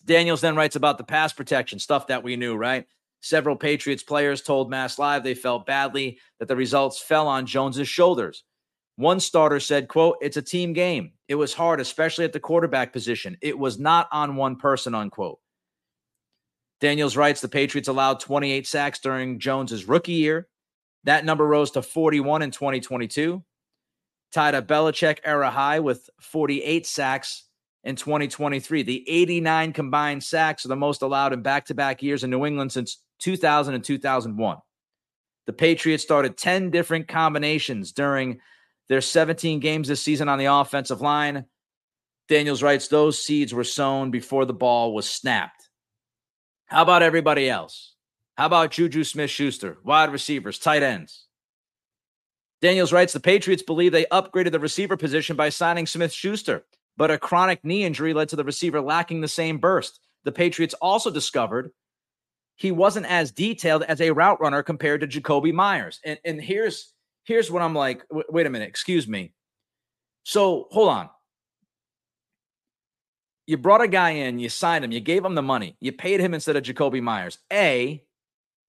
Daniels 0.05 0.41
then 0.41 0.55
writes 0.55 0.75
about 0.75 0.99
the 0.99 1.03
pass 1.03 1.33
protection, 1.33 1.79
stuff 1.79 2.07
that 2.07 2.23
we 2.23 2.35
knew, 2.35 2.55
right? 2.55 2.85
Several 3.21 3.55
Patriots 3.55 4.03
players 4.03 4.41
told 4.41 4.69
Mass 4.69 4.97
Live 4.97 5.23
they 5.23 5.35
felt 5.35 5.65
badly 5.65 6.19
that 6.39 6.47
the 6.47 6.55
results 6.55 7.01
fell 7.01 7.27
on 7.27 7.45
Jones's 7.45 7.89
shoulders. 7.89 8.43
One 8.95 9.19
starter 9.19 9.59
said, 9.59 9.87
quote, 9.87 10.17
it's 10.21 10.37
a 10.37 10.41
team 10.41 10.73
game. 10.73 11.13
It 11.27 11.35
was 11.35 11.53
hard, 11.53 11.79
especially 11.79 12.25
at 12.25 12.33
the 12.33 12.39
quarterback 12.39 12.91
position. 12.91 13.37
It 13.41 13.57
was 13.57 13.79
not 13.79 14.07
on 14.11 14.35
one 14.35 14.57
person, 14.57 14.93
unquote. 14.93 15.39
Daniels 16.81 17.17
writes 17.17 17.41
the 17.41 17.47
Patriots 17.49 17.87
allowed 17.87 18.19
28 18.19 18.65
sacks 18.65 18.99
during 18.99 19.39
Jones's 19.39 19.87
rookie 19.87 20.13
year. 20.13 20.47
That 21.03 21.25
number 21.25 21.45
rose 21.45 21.71
to 21.71 21.81
41 21.81 22.41
in 22.41 22.51
2022, 22.51 23.43
tied 24.33 24.55
a 24.55 24.61
Belichick 24.61 25.19
era 25.23 25.49
high 25.49 25.79
with 25.79 26.09
48 26.21 26.85
sacks 26.85 27.45
in 27.83 27.95
2023. 27.95 28.83
The 28.83 29.09
89 29.09 29.73
combined 29.73 30.23
sacks 30.23 30.65
are 30.65 30.69
the 30.69 30.75
most 30.75 31.01
allowed 31.01 31.33
in 31.33 31.41
back 31.41 31.65
to 31.65 31.73
back 31.73 32.03
years 32.03 32.23
in 32.23 32.29
New 32.29 32.45
England 32.45 32.71
since 32.71 33.01
2000 33.19 33.73
and 33.73 33.83
2001. 33.83 34.57
The 35.45 35.53
Patriots 35.53 36.03
started 36.03 36.37
10 36.37 36.69
different 36.69 37.07
combinations 37.07 37.91
during 37.91 38.39
their 38.87 39.01
17 39.01 39.59
games 39.59 39.87
this 39.87 40.01
season 40.01 40.29
on 40.29 40.39
the 40.39 40.45
offensive 40.45 41.01
line. 41.01 41.45
Daniels 42.27 42.61
writes 42.61 42.87
those 42.87 43.23
seeds 43.23 43.53
were 43.53 43.63
sown 43.63 44.11
before 44.11 44.45
the 44.45 44.53
ball 44.53 44.93
was 44.93 45.09
snapped. 45.09 45.69
How 46.65 46.83
about 46.83 47.01
everybody 47.01 47.49
else? 47.49 47.95
How 48.37 48.45
about 48.45 48.71
Juju 48.71 49.03
Smith 49.03 49.31
Schuster, 49.31 49.77
wide 49.83 50.11
receivers, 50.11 50.59
tight 50.59 50.83
ends? 50.83 51.25
Daniels 52.61 52.93
writes 52.93 53.13
the 53.13 53.19
Patriots 53.19 53.63
believe 53.63 53.91
they 53.91 54.05
upgraded 54.05 54.51
the 54.51 54.59
receiver 54.59 54.97
position 54.97 55.35
by 55.35 55.49
signing 55.49 55.87
Smith 55.87 56.11
Schuster, 56.11 56.65
but 56.97 57.09
a 57.09 57.17
chronic 57.17 57.63
knee 57.63 57.85
injury 57.85 58.13
led 58.13 58.29
to 58.29 58.35
the 58.35 58.43
receiver 58.43 58.81
lacking 58.81 59.21
the 59.21 59.27
same 59.27 59.57
burst. 59.57 59.99
The 60.25 60.31
Patriots 60.31 60.75
also 60.75 61.09
discovered 61.09 61.71
he 62.59 62.73
wasn't 62.73 63.05
as 63.05 63.31
detailed 63.31 63.83
as 63.83 64.01
a 64.01 64.11
route 64.11 64.41
runner 64.41 64.61
compared 64.61 64.99
to 64.99 65.07
Jakobi 65.07 65.53
Meyers. 65.53 66.01
And, 66.03 66.19
and 66.25 66.41
here's 66.41 66.93
here's 67.23 67.49
what 67.49 67.61
I'm 67.61 67.73
like. 67.73 68.05
W- 68.09 68.25
wait 68.29 68.45
a 68.45 68.49
minute, 68.49 68.67
excuse 68.67 69.07
me. 69.07 69.33
So 70.23 70.67
hold 70.69 70.89
on. 70.89 71.09
You 73.47 73.57
brought 73.57 73.81
a 73.81 73.87
guy 73.87 74.11
in, 74.11 74.39
you 74.39 74.49
signed 74.49 74.83
him, 74.83 74.91
you 74.91 74.99
gave 74.99 75.25
him 75.25 75.35
the 75.35 75.41
money, 75.41 75.75
you 75.79 75.91
paid 75.91 76.19
him 76.19 76.33
instead 76.33 76.55
of 76.57 76.63
Jakobi 76.63 77.01
Meyers. 77.01 77.39
A, 77.51 78.03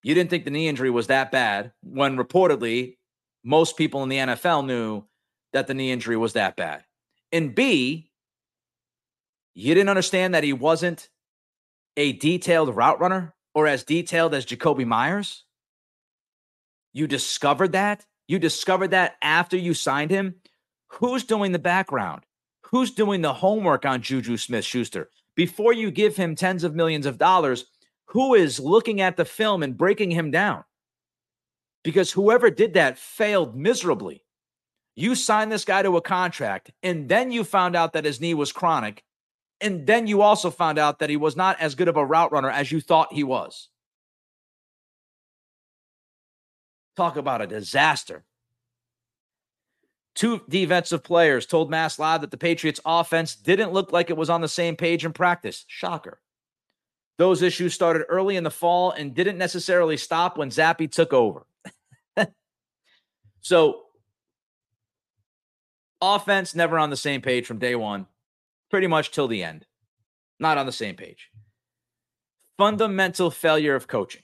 you 0.03 0.14
didn't 0.14 0.31
think 0.31 0.44
the 0.44 0.50
knee 0.50 0.68
injury 0.68 0.88
was 0.88 1.09
that 1.09 1.33
bad 1.33 1.72
when 1.83 2.16
reportedly 2.16 2.96
most 3.44 3.76
people 3.76 4.03
in 4.05 4.09
the 4.09 4.16
NFL 4.16 4.64
knew 4.64 5.05
that 5.53 5.66
the 5.66 5.74
knee 5.74 5.90
injury 5.90 6.16
was 6.16 6.35
that 6.35 6.57
bad. 6.57 6.85
And 7.33 7.55
B, 7.55 8.11
you 9.55 9.74
didn't 9.74 9.90
understand 9.90 10.35
that 10.35 10.44
he 10.44 10.53
wasn't 10.53 11.09
a 11.96 12.12
detailed 12.12 12.74
route 12.74 13.00
runner 13.00 13.35
or 13.55 13.67
as 13.67 13.85
detailed 13.85 14.35
as 14.35 14.47
Jakobi 14.47 14.87
Meyers? 14.87 15.45
You 16.93 17.07
discovered 17.07 17.73
that? 17.73 18.07
You 18.29 18.39
discovered 18.39 18.93
that 18.93 19.17
after 19.23 19.57
you 19.57 19.75
signed 19.75 20.11
him? 20.11 20.37
Who's 20.89 21.25
doing 21.25 21.53
the 21.53 21.59
background? 21.59 22.23
Who's 22.71 22.93
doing 22.93 23.23
the 23.23 23.35
homework 23.35 23.85
on 23.85 24.03
Juju 24.03 24.37
Smith 24.37 24.65
Schuster? 24.65 25.11
Before 25.37 25.73
you 25.73 25.91
give 25.91 26.17
him 26.17 26.35
tens 26.35 26.65
of 26.65 26.75
millions 26.75 27.07
of 27.07 27.19
dollars, 27.19 27.65
who 28.07 28.35
is 28.35 28.61
looking 28.61 29.01
at 29.01 29.17
the 29.17 29.25
film 29.25 29.63
and 29.63 29.79
breaking 29.79 30.11
him 30.11 30.31
down? 30.31 30.65
Because 31.83 32.13
whoever 32.13 32.51
did 32.51 32.75
that 32.75 32.99
failed 32.99 33.57
miserably. 33.57 34.25
You 34.97 35.15
signed 35.15 35.51
this 35.51 35.65
guy 35.65 35.83
to 35.83 35.97
a 35.97 36.03
contract, 36.03 36.73
and 36.83 37.09
then 37.09 37.33
you 37.33 37.45
found 37.45 37.75
out 37.75 37.95
that 37.95 38.05
his 38.05 38.21
knee 38.21 38.35
was 38.35 38.53
chronic, 38.53 39.05
and 39.61 39.87
then 39.87 40.07
you 40.07 40.23
also 40.23 40.51
found 40.51 40.79
out 40.79 41.01
that 41.01 41.11
he 41.11 41.16
was 41.16 41.37
not 41.37 41.61
as 41.61 41.75
good 41.75 41.88
of 41.88 41.96
a 41.96 42.05
route 42.05 42.33
runner 42.33 42.51
as 42.51 42.73
you 42.73 42.81
thought 42.81 43.12
he 43.12 43.25
was. 43.25 43.68
Talk 46.96 47.16
about 47.16 47.42
a 47.42 47.46
disaster. 47.46 48.25
Two 50.14 50.40
defensive 50.49 51.05
players 51.05 51.46
told 51.46 51.70
Mass 51.70 51.99
Live 51.99 52.23
that 52.23 52.31
the 52.31 52.37
Patriots' 52.37 52.81
offense 52.85 53.35
didn't 53.35 53.73
look 53.73 53.92
like 53.92 54.11
it 54.11 54.16
was 54.16 54.31
on 54.31 54.40
the 54.40 54.49
same 54.49 54.77
page 54.77 55.05
in 55.05 55.12
practice. 55.12 55.64
Shocker. 55.68 56.20
Those 57.16 57.42
issues 57.42 57.75
started 57.75 58.07
early 58.09 58.37
in 58.37 58.44
the 58.44 58.51
fall 58.51 58.90
and 58.90 59.14
didn't 59.14 59.38
necessarily 59.38 59.96
stop 59.96 60.37
when 60.38 60.51
Zappe 60.51 60.90
took 60.90 61.12
over. 61.12 61.46
so, 63.40 63.83
offense 66.01 66.55
never 66.55 66.79
on 66.79 66.90
the 66.90 66.96
same 66.96 67.20
page 67.20 67.46
from 67.46 67.59
day 67.59 67.75
one 67.75 68.07
pretty 68.70 68.87
much 68.87 69.11
till 69.11 69.28
the 69.28 69.42
end. 69.42 69.66
Not 70.38 70.56
on 70.56 70.66
the 70.66 70.72
same 70.72 70.96
page. 70.96 71.30
Fundamental 72.56 73.30
failure 73.30 73.74
of 73.74 73.88
coaching. 73.88 74.22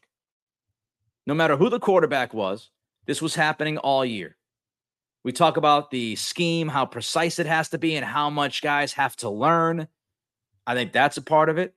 No 1.27 1.35
matter 1.35 1.57
who 1.57 1.69
the 1.69 1.81
quarterback 1.81 2.33
was, 2.33 2.71
this 3.07 3.21
was 3.21 3.35
happening 3.35 3.79
all 3.79 4.05
year. 4.05 4.37
We 5.25 5.33
talk 5.33 5.57
about 5.57 5.91
the 5.91 6.15
scheme, 6.15 6.69
how 6.69 6.87
precise 6.87 7.39
it 7.39 7.47
has 7.47 7.69
to 7.71 7.79
be, 7.79 7.97
and 7.97 8.05
how 8.05 8.31
much 8.31 8.63
guys 8.63 8.93
have 8.93 9.17
to 9.17 9.29
learn. 9.29 9.89
I 10.67 10.75
think 10.75 10.93
that's 10.93 11.17
a 11.17 11.23
part 11.23 11.49
of 11.49 11.59
it. 11.59 11.75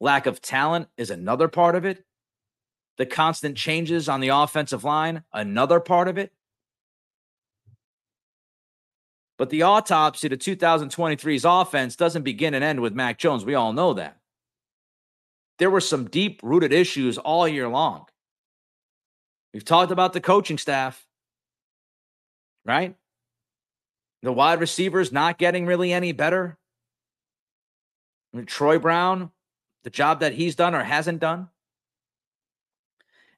Lack 0.00 0.26
of 0.26 0.40
talent 0.40 0.88
is 0.96 1.10
another 1.10 1.48
part 1.48 1.74
of 1.74 1.84
it. 1.84 2.04
The 2.96 3.06
constant 3.06 3.58
changes 3.58 4.08
on 4.08 4.20
the 4.20 4.28
offensive 4.28 4.84
line, 4.84 5.22
another 5.32 5.80
part 5.80 6.08
of 6.08 6.16
it. 6.16 6.32
But 9.38 9.50
the 9.50 9.62
autopsy 9.62 10.28
to 10.28 10.36
2023's 10.36 11.44
offense 11.44 11.96
doesn't 11.96 12.22
begin 12.22 12.54
and 12.54 12.64
end 12.64 12.80
with 12.80 12.94
Mac 12.94 13.18
Jones. 13.18 13.44
We 13.44 13.54
all 13.54 13.72
know 13.72 13.92
that. 13.94 14.18
There 15.58 15.70
were 15.70 15.80
some 15.80 16.06
deep 16.06 16.40
rooted 16.42 16.72
issues 16.72 17.18
all 17.18 17.46
year 17.46 17.68
long. 17.68 18.06
We've 19.52 19.64
talked 19.64 19.92
about 19.92 20.12
the 20.12 20.20
coaching 20.20 20.58
staff, 20.58 21.06
right? 22.64 22.94
The 24.22 24.32
wide 24.32 24.60
receivers 24.60 25.12
not 25.12 25.38
getting 25.38 25.66
really 25.66 25.92
any 25.92 26.12
better. 26.12 26.58
Troy 28.46 28.78
Brown, 28.78 29.30
the 29.84 29.90
job 29.90 30.20
that 30.20 30.34
he's 30.34 30.56
done 30.56 30.74
or 30.74 30.82
hasn't 30.82 31.20
done. 31.20 31.48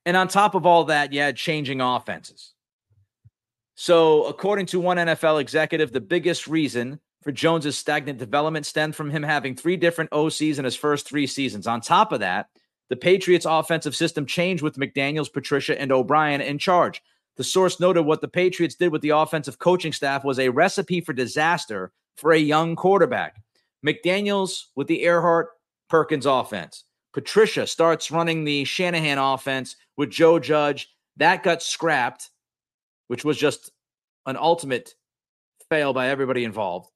And 0.04 0.16
on 0.16 0.26
top 0.26 0.54
of 0.54 0.66
all 0.66 0.84
that, 0.84 1.12
had 1.12 1.36
changing 1.36 1.80
offenses. 1.80 2.54
So, 3.80 4.24
according 4.24 4.66
to 4.66 4.80
one 4.80 4.96
NFL 4.96 5.40
executive, 5.40 5.92
the 5.92 6.00
biggest 6.00 6.48
reason 6.48 6.98
for 7.22 7.30
Jones's 7.30 7.78
stagnant 7.78 8.18
development 8.18 8.66
stemmed 8.66 8.96
from 8.96 9.08
him 9.08 9.22
having 9.22 9.54
three 9.54 9.76
different 9.76 10.10
OCs 10.10 10.58
in 10.58 10.64
his 10.64 10.74
first 10.74 11.06
three 11.06 11.28
seasons. 11.28 11.68
On 11.68 11.80
top 11.80 12.10
of 12.10 12.18
that, 12.18 12.48
the 12.88 12.96
Patriots' 12.96 13.46
offensive 13.48 13.94
system 13.94 14.26
changed 14.26 14.64
with 14.64 14.78
McDaniels, 14.78 15.32
Patricia, 15.32 15.80
and 15.80 15.92
O'Brien 15.92 16.40
in 16.40 16.58
charge. 16.58 17.00
The 17.36 17.44
source 17.44 17.78
noted 17.78 18.02
what 18.02 18.20
the 18.20 18.26
Patriots 18.26 18.74
did 18.74 18.90
with 18.90 19.00
the 19.00 19.10
offensive 19.10 19.60
coaching 19.60 19.92
staff 19.92 20.24
was 20.24 20.40
a 20.40 20.48
recipe 20.48 21.00
for 21.00 21.12
disaster 21.12 21.92
for 22.16 22.32
a 22.32 22.38
young 22.38 22.74
quarterback. 22.74 23.36
McDaniels 23.86 24.64
with 24.74 24.88
the 24.88 25.04
Erhardt 25.04 25.50
Perkins 25.88 26.26
offense. 26.26 26.82
Patricia 27.14 27.64
starts 27.64 28.10
running 28.10 28.42
the 28.42 28.64
Shanahan 28.64 29.18
offense 29.18 29.76
with 29.96 30.10
Joe 30.10 30.40
Judge. 30.40 30.88
That 31.16 31.44
got 31.44 31.62
scrapped 31.62 32.30
which 33.08 33.24
was 33.24 33.36
just 33.36 33.72
an 34.26 34.36
ultimate 34.36 34.94
fail 35.68 35.92
by 35.92 36.08
everybody 36.08 36.44
involved. 36.44 36.90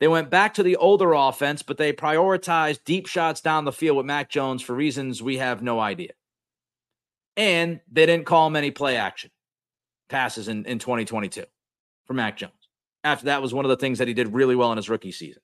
They 0.00 0.08
went 0.08 0.30
back 0.30 0.54
to 0.54 0.64
the 0.64 0.76
older 0.76 1.12
offense, 1.12 1.62
but 1.62 1.78
they 1.78 1.92
prioritized 1.92 2.84
deep 2.84 3.06
shots 3.06 3.40
down 3.40 3.64
the 3.64 3.72
field 3.72 3.96
with 3.96 4.06
Mac 4.06 4.28
Jones 4.28 4.60
for 4.60 4.74
reasons 4.74 5.22
we 5.22 5.38
have 5.38 5.62
no 5.62 5.78
idea. 5.78 6.10
And 7.36 7.80
they 7.90 8.04
didn't 8.06 8.26
call 8.26 8.50
many 8.50 8.72
play 8.72 8.96
action 8.96 9.30
passes 10.08 10.48
in, 10.48 10.64
in 10.66 10.78
2022 10.78 11.44
for 12.04 12.14
Mac 12.14 12.36
Jones. 12.36 12.52
After 13.04 13.26
that 13.26 13.42
was 13.42 13.54
one 13.54 13.64
of 13.64 13.68
the 13.68 13.76
things 13.76 13.98
that 13.98 14.08
he 14.08 14.14
did 14.14 14.34
really 14.34 14.56
well 14.56 14.72
in 14.72 14.76
his 14.76 14.90
rookie 14.90 15.12
season. 15.12 15.42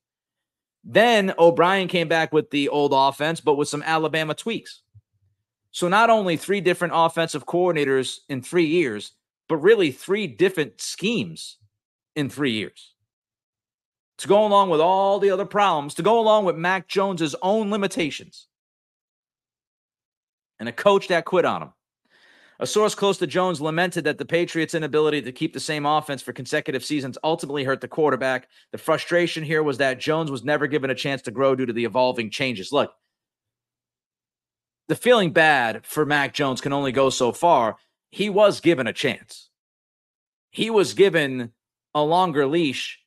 Then 0.84 1.34
O'Brien 1.38 1.88
came 1.88 2.08
back 2.08 2.32
with 2.32 2.50
the 2.50 2.68
old 2.68 2.92
offense, 2.94 3.40
but 3.40 3.54
with 3.54 3.68
some 3.68 3.82
Alabama 3.82 4.34
tweaks. 4.34 4.82
So 5.70 5.88
not 5.88 6.10
only 6.10 6.36
three 6.36 6.60
different 6.60 6.94
offensive 6.96 7.46
coordinators 7.46 8.18
in 8.28 8.42
three 8.42 8.66
years, 8.66 9.12
but 9.48 9.56
really 9.56 9.90
three 9.90 10.26
different 10.26 10.80
schemes 10.80 11.58
in 12.14 12.28
three 12.28 12.52
years. 12.52 12.94
To 14.18 14.28
go 14.28 14.44
along 14.44 14.70
with 14.70 14.80
all 14.80 15.18
the 15.18 15.30
other 15.30 15.46
problems, 15.46 15.94
to 15.94 16.02
go 16.02 16.18
along 16.18 16.44
with 16.44 16.56
Mac 16.56 16.88
Jones's 16.88 17.36
own 17.40 17.70
limitations, 17.70 18.48
and 20.58 20.68
a 20.68 20.72
coach 20.72 21.08
that 21.08 21.24
quit 21.24 21.44
on 21.44 21.62
him. 21.62 21.72
A 22.60 22.66
source 22.66 22.96
close 22.96 23.18
to 23.18 23.26
Jones 23.28 23.60
lamented 23.60 24.02
that 24.04 24.18
the 24.18 24.24
Patriots' 24.24 24.74
inability 24.74 25.22
to 25.22 25.30
keep 25.30 25.52
the 25.52 25.60
same 25.60 25.86
offense 25.86 26.20
for 26.20 26.32
consecutive 26.32 26.84
seasons 26.84 27.16
ultimately 27.22 27.62
hurt 27.62 27.80
the 27.80 27.86
quarterback. 27.86 28.48
The 28.72 28.78
frustration 28.78 29.44
here 29.44 29.62
was 29.62 29.78
that 29.78 30.00
Jones 30.00 30.32
was 30.32 30.42
never 30.42 30.66
given 30.66 30.90
a 30.90 30.94
chance 30.96 31.22
to 31.22 31.30
grow 31.30 31.54
due 31.54 31.66
to 31.66 31.72
the 31.72 31.84
evolving 31.84 32.30
changes. 32.30 32.72
Look, 32.72 32.90
the 34.88 34.96
feeling 34.96 35.32
bad 35.32 35.86
for 35.86 36.04
Mac 36.04 36.34
Jones 36.34 36.60
can 36.60 36.72
only 36.72 36.90
go 36.90 37.10
so 37.10 37.30
far 37.30 37.76
he 38.10 38.30
was 38.30 38.60
given 38.60 38.86
a 38.86 38.92
chance. 38.92 39.48
He 40.50 40.70
was 40.70 40.94
given 40.94 41.52
a 41.94 42.02
longer 42.02 42.46
leash 42.46 43.00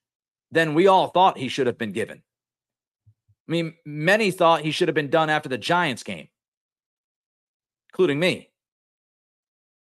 than 0.51 0.73
we 0.73 0.87
all 0.87 1.07
thought 1.07 1.37
he 1.37 1.47
should 1.47 1.67
have 1.67 1.77
been 1.77 1.91
given. 1.91 2.21
I 3.47 3.51
mean, 3.51 3.73
many 3.85 4.31
thought 4.31 4.61
he 4.61 4.71
should 4.71 4.87
have 4.87 4.95
been 4.95 5.09
done 5.09 5.29
after 5.29 5.49
the 5.49 5.57
Giants 5.57 6.03
game, 6.03 6.29
including 7.89 8.19
me. 8.19 8.49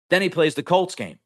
Then 0.09 0.21
he 0.21 0.29
plays 0.29 0.55
the 0.55 0.63
Colts 0.63 0.95
game. 0.95 1.19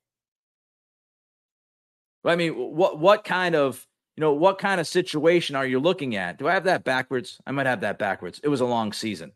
I 2.25 2.35
mean, 2.35 2.53
what 2.53 2.99
what 2.99 3.23
kind 3.23 3.55
of 3.55 3.85
you 4.15 4.21
know 4.21 4.33
what 4.33 4.57
kind 4.57 4.81
of 4.81 4.87
situation 4.87 5.55
are 5.55 5.65
you 5.65 5.79
looking 5.79 6.15
at? 6.15 6.37
Do 6.37 6.47
I 6.47 6.53
have 6.53 6.65
that 6.65 6.83
backwards? 6.83 7.39
I 7.45 7.51
might 7.51 7.65
have 7.65 7.81
that 7.81 7.99
backwards. 7.99 8.41
It 8.43 8.49
was 8.49 8.61
a 8.61 8.65
long 8.65 8.91
season, 8.91 9.31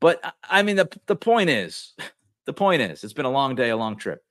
but 0.00 0.20
I 0.42 0.62
mean 0.62 0.76
the 0.76 0.88
the 1.06 1.16
point 1.16 1.48
is 1.50 1.94
the 2.48 2.54
point 2.54 2.80
is, 2.80 3.04
it's 3.04 3.12
been 3.12 3.26
a 3.26 3.30
long 3.30 3.56
day, 3.56 3.68
a 3.68 3.76
long 3.76 3.96
trip. 3.96 4.22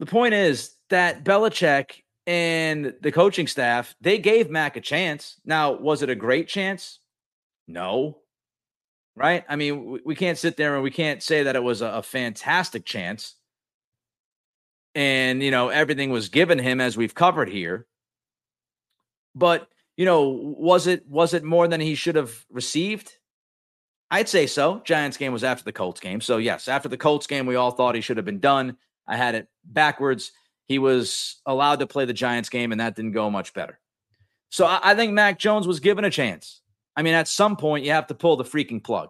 The 0.00 0.06
point 0.06 0.34
is 0.34 0.74
that 0.90 1.24
Belichick 1.24 2.02
and 2.26 2.92
the 3.00 3.12
coaching 3.12 3.46
staff, 3.46 3.94
they 4.00 4.18
gave 4.18 4.50
Mac 4.50 4.76
a 4.76 4.80
chance. 4.80 5.40
Now, 5.44 5.74
was 5.74 6.02
it 6.02 6.10
a 6.10 6.16
great 6.16 6.48
chance? 6.48 6.98
No. 7.68 8.18
Right? 9.14 9.44
I 9.48 9.54
mean, 9.54 10.00
we, 10.04 10.16
can't 10.16 10.36
sit 10.36 10.56
there 10.56 10.74
and 10.74 10.82
we 10.82 10.90
can't 10.90 11.22
say 11.22 11.44
that 11.44 11.54
it 11.54 11.62
was 11.62 11.82
a, 11.82 11.86
a 11.86 12.02
fantastic 12.02 12.84
chance. 12.84 13.36
And, 14.96 15.40
you 15.40 15.52
know, 15.52 15.68
everything 15.68 16.10
was 16.10 16.30
given 16.30 16.58
him 16.58 16.80
as 16.80 16.96
we've 16.96 17.14
covered 17.14 17.48
here. 17.48 17.86
But, 19.36 19.68
you 19.96 20.04
know, 20.04 20.30
was 20.30 20.88
it 20.88 21.06
was 21.08 21.32
it 21.32 21.44
more 21.44 21.68
than 21.68 21.80
he 21.80 21.94
should 21.94 22.16
have 22.16 22.44
received? 22.50 23.12
I'd 24.12 24.28
say 24.28 24.46
so. 24.46 24.82
Giants 24.84 25.16
game 25.16 25.32
was 25.32 25.42
after 25.42 25.64
the 25.64 25.72
Colts 25.72 25.98
game. 25.98 26.20
So, 26.20 26.36
yes, 26.36 26.68
after 26.68 26.86
the 26.86 26.98
Colts 26.98 27.26
game, 27.26 27.46
we 27.46 27.56
all 27.56 27.70
thought 27.70 27.94
he 27.94 28.02
should 28.02 28.18
have 28.18 28.26
been 28.26 28.40
done. 28.40 28.76
I 29.08 29.16
had 29.16 29.34
it 29.34 29.48
backwards. 29.64 30.32
He 30.66 30.78
was 30.78 31.40
allowed 31.46 31.78
to 31.78 31.86
play 31.86 32.04
the 32.04 32.12
Giants 32.12 32.50
game, 32.50 32.72
and 32.72 32.80
that 32.80 32.94
didn't 32.94 33.12
go 33.12 33.30
much 33.30 33.54
better. 33.54 33.80
So, 34.50 34.66
I, 34.66 34.80
I 34.82 34.94
think 34.94 35.14
Mac 35.14 35.38
Jones 35.38 35.66
was 35.66 35.80
given 35.80 36.04
a 36.04 36.10
chance. 36.10 36.60
I 36.94 37.00
mean, 37.00 37.14
at 37.14 37.26
some 37.26 37.56
point, 37.56 37.86
you 37.86 37.92
have 37.92 38.06
to 38.08 38.14
pull 38.14 38.36
the 38.36 38.44
freaking 38.44 38.84
plug. 38.84 39.08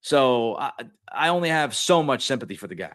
So, 0.00 0.56
I, 0.56 0.72
I 1.12 1.28
only 1.28 1.48
have 1.48 1.72
so 1.72 2.02
much 2.02 2.24
sympathy 2.26 2.56
for 2.56 2.66
the 2.66 2.74
guy. 2.74 2.92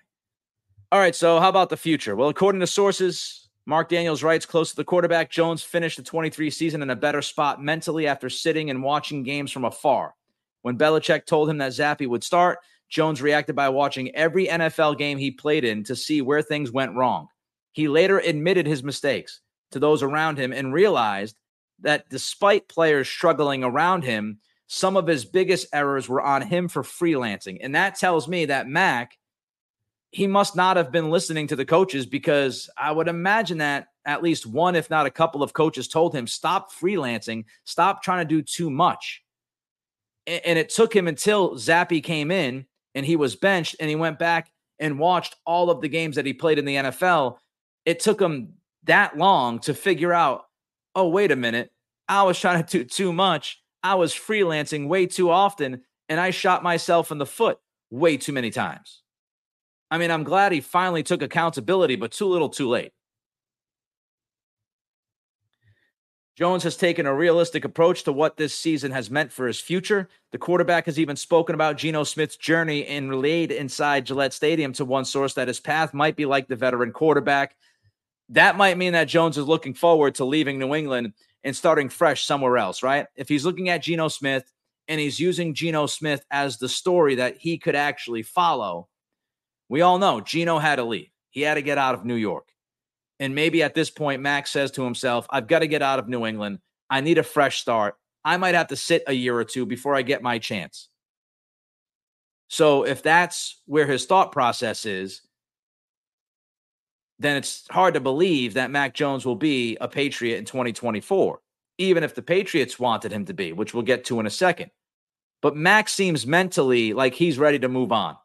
All 0.92 1.00
right. 1.00 1.16
So, 1.16 1.40
how 1.40 1.48
about 1.48 1.70
the 1.70 1.78
future? 1.78 2.18
Well, 2.18 2.28
according 2.28 2.60
to 2.60 2.68
sources, 2.68 3.48
Mark 3.66 3.88
Daniels 3.88 4.22
writes 4.22 4.46
close 4.46 4.72
to 4.72 4.76
the 4.76 4.84
quarterback, 4.84 5.32
Jones 5.32 5.64
finished 5.64 5.96
the 5.96 6.04
23 6.04 6.50
season 6.50 6.82
in 6.82 6.90
a 6.90 6.96
better 6.96 7.22
spot 7.22 7.64
mentally 7.64 8.06
after 8.06 8.30
sitting 8.30 8.70
and 8.70 8.84
watching 8.84 9.24
games 9.24 9.50
from 9.50 9.64
afar. 9.64 10.14
When 10.64 10.78
Belichick 10.78 11.26
told 11.26 11.50
him 11.50 11.60
that 11.60 11.74
Zappe 11.74 12.08
would 12.08 12.24
start, 12.24 12.60
Jones 12.90 13.22
reacted 13.22 13.56
by 13.56 13.70
watching 13.70 14.16
every 14.16 14.48
NFL 14.48 14.98
game 14.98 15.18
he 15.18 15.30
played 15.30 15.66
in 15.66 15.84
to 15.84 15.96
see 15.96 16.22
where 16.22 16.42
things 16.42 16.72
went 16.72 16.96
wrong. 16.96 17.28
He 17.74 17.88
later 17.88 18.20
admitted 18.20 18.66
his 18.66 18.84
mistakes 18.84 19.42
to 19.72 19.80
those 19.80 20.02
around 20.02 20.38
him 20.38 20.54
and 20.54 20.74
realized 20.74 21.36
that 21.82 22.08
despite 22.10 22.70
players 22.70 23.10
struggling 23.10 23.64
around 23.64 24.04
him, 24.04 24.40
some 24.68 24.96
of 24.96 25.06
his 25.06 25.26
biggest 25.26 25.68
errors 25.74 26.08
were 26.08 26.22
on 26.22 26.42
him 26.42 26.70
for 26.70 26.82
freelancing. 26.82 27.58
And 27.62 27.76
that 27.76 27.96
tells 27.96 28.28
me 28.28 28.46
that 28.46 28.68
Mac, 28.68 29.18
he 30.12 30.28
must 30.28 30.56
not 30.56 30.78
have 30.78 30.92
been 30.92 31.10
listening 31.10 31.48
to 31.48 31.56
the 31.56 31.66
coaches 31.66 32.06
because 32.06 32.70
I 32.78 32.92
would 32.92 33.08
imagine 33.10 33.58
that 33.58 33.88
at 34.06 34.24
least 34.24 34.46
one, 34.46 34.76
if 34.76 34.90
not 34.90 35.08
a 35.08 35.12
couple 35.12 35.44
of 35.44 35.54
coaches 35.54 35.88
told 35.88 36.16
him, 36.16 36.28
stop 36.28 36.72
freelancing, 36.72 37.46
stop 37.66 38.02
trying 38.02 38.26
to 38.26 38.36
do 38.36 38.42
too 38.42 38.70
much 38.70 39.23
and 40.28 40.58
it 40.58 40.70
took 40.70 40.96
him 40.96 41.08
until 41.08 41.56
Zappe 41.56 42.04
came 42.04 42.32
in 42.32 42.66
and 42.96 43.06
he 43.06 43.16
was 43.16 43.36
benched 43.36 43.76
and 43.80 43.90
he 43.90 43.96
went 43.96 44.20
back 44.20 44.52
and 44.80 45.00
watched 45.00 45.36
all 45.46 45.70
of 45.70 45.82
the 45.82 45.90
games 45.90 46.16
that 46.16 46.26
he 46.26 46.34
played 46.34 46.60
in 46.60 46.66
the 46.66 46.76
NFL. 46.76 47.38
It 47.86 48.00
took 48.00 48.22
him 48.22 48.54
that 48.84 49.18
long 49.18 49.60
to 49.60 49.74
figure 49.74 50.14
out, 50.14 50.46
oh, 50.96 51.10
wait 51.10 51.32
a 51.32 51.36
minute. 51.36 51.72
I 52.08 52.24
was 52.24 52.40
trying 52.40 52.64
to 52.64 52.80
do 52.80 52.84
too 52.84 53.14
much. 53.14 53.62
I 53.82 53.96
was 53.96 54.14
freelancing 54.14 54.88
way 54.88 55.06
too 55.06 55.30
often 55.30 55.82
and 56.10 56.20
I 56.20 56.32
shot 56.32 56.64
myself 56.64 57.12
in 57.12 57.18
the 57.18 57.26
foot 57.26 57.60
way 57.90 58.18
too 58.18 58.34
many 58.34 58.50
times. 58.50 59.02
I 59.92 59.98
mean, 59.98 60.10
I'm 60.10 60.24
glad 60.24 60.52
he 60.52 60.62
finally 60.62 61.04
took 61.04 61.22
accountability, 61.22 61.96
but 61.96 62.12
too 62.12 62.26
little 62.26 62.50
too 62.50 62.68
late. 62.68 62.92
Jones 66.36 66.64
has 66.64 66.76
taken 66.76 67.06
a 67.06 67.14
realistic 67.14 67.64
approach 67.64 68.04
to 68.04 68.12
what 68.12 68.38
this 68.38 68.58
season 68.58 68.92
has 68.92 69.12
meant 69.12 69.32
for 69.32 69.46
his 69.46 69.60
future. 69.60 70.10
The 70.32 70.40
quarterback 70.40 70.88
has 70.88 70.98
even 70.98 71.16
spoken 71.16 71.54
about 71.54 71.78
Geno 71.78 72.04
Smith's 72.04 72.38
journey 72.38 72.88
and 72.88 73.08
relayed 73.08 73.52
inside 73.52 74.08
Gillette 74.08 74.34
Stadium 74.34 74.74
to 74.74 74.86
one 74.86 75.06
source 75.06 75.36
that 75.36 75.48
his 75.48 75.60
path 75.60 75.94
might 75.94 76.16
be 76.16 76.26
like 76.26 76.48
the 76.48 76.56
veteran 76.56 76.92
quarterback. 76.92 77.56
That 78.30 78.58
might 78.58 78.80
mean 78.80 78.94
that 78.94 79.08
Jones 79.08 79.38
is 79.38 79.46
looking 79.46 79.76
forward 79.76 80.16
to 80.16 80.26
leaving 80.26 80.58
New 80.58 80.74
England 80.74 81.14
and 81.44 81.56
starting 81.56 81.90
fresh 81.90 82.26
somewhere 82.26 82.58
else, 82.58 82.82
right? 82.82 83.06
If 83.16 83.30
he's 83.30 83.46
looking 83.46 83.70
at 83.70 83.84
Geno 83.84 84.08
Smith 84.08 84.52
and 84.88 85.00
he's 85.00 85.20
using 85.20 85.54
Geno 85.54 85.86
Smith 85.86 86.26
as 86.32 86.58
the 86.58 86.70
story 86.70 87.16
that 87.16 87.38
he 87.38 87.60
could 87.60 87.76
actually 87.76 88.24
follow, 88.24 88.88
we 89.70 89.82
all 89.82 90.00
know 90.00 90.20
Geno 90.20 90.58
had 90.58 90.78
to 90.78 90.84
leave. 90.84 91.10
He 91.30 91.42
had 91.42 91.56
to 91.56 91.62
get 91.62 91.78
out 91.78 91.94
of 91.94 92.06
New 92.06 92.16
York. 92.16 92.53
And 93.20 93.36
maybe 93.36 93.64
at 93.64 93.74
this 93.74 93.90
point, 93.90 94.22
Max 94.22 94.52
says 94.52 94.72
to 94.72 94.84
himself, 94.84 95.28
I've 95.30 95.48
got 95.48 95.60
to 95.60 95.68
get 95.68 95.82
out 95.82 96.00
of 96.00 96.10
New 96.10 96.26
England. 96.26 96.60
I 96.90 97.02
need 97.02 97.18
a 97.18 97.24
fresh 97.24 97.60
start. 97.62 97.96
I 98.26 98.38
might 98.38 98.56
have 98.56 98.68
to 98.68 98.76
sit 98.76 99.04
a 99.08 99.14
year 99.14 99.36
or 99.36 99.44
two 99.44 99.66
before 99.66 99.96
I 99.96 100.02
get 100.02 100.22
my 100.22 100.40
chance. 100.40 100.90
So 102.48 102.86
if 102.86 103.02
that's 103.02 103.62
where 103.66 103.88
his 103.88 104.06
thought 104.06 104.32
process 104.32 104.86
is, 104.86 105.22
then 107.20 107.38
it's 107.38 107.66
hard 107.72 107.94
to 107.94 108.00
believe 108.00 108.56
that 108.56 108.72
Mac 108.72 108.94
Jones 108.94 109.26
will 109.26 109.36
be 109.36 109.78
a 109.80 109.88
Patriot 109.88 110.38
in 110.38 110.46
2024, 110.46 111.40
even 111.78 112.04
if 112.04 112.16
the 112.16 112.22
Patriots 112.22 112.80
wanted 112.80 113.12
him 113.12 113.26
to 113.26 113.34
be, 113.34 113.54
which 113.54 113.74
we'll 113.74 113.84
get 113.84 114.06
to 114.06 114.20
in 114.20 114.26
a 114.26 114.32
second. 114.32 114.72
But 115.42 115.56
Mac 115.56 115.90
seems 115.90 116.26
mentally 116.26 116.94
like 116.94 117.14
he's 117.14 117.38
ready 117.38 117.60
to 117.60 117.70
move 117.70 117.92
on. 117.92 118.18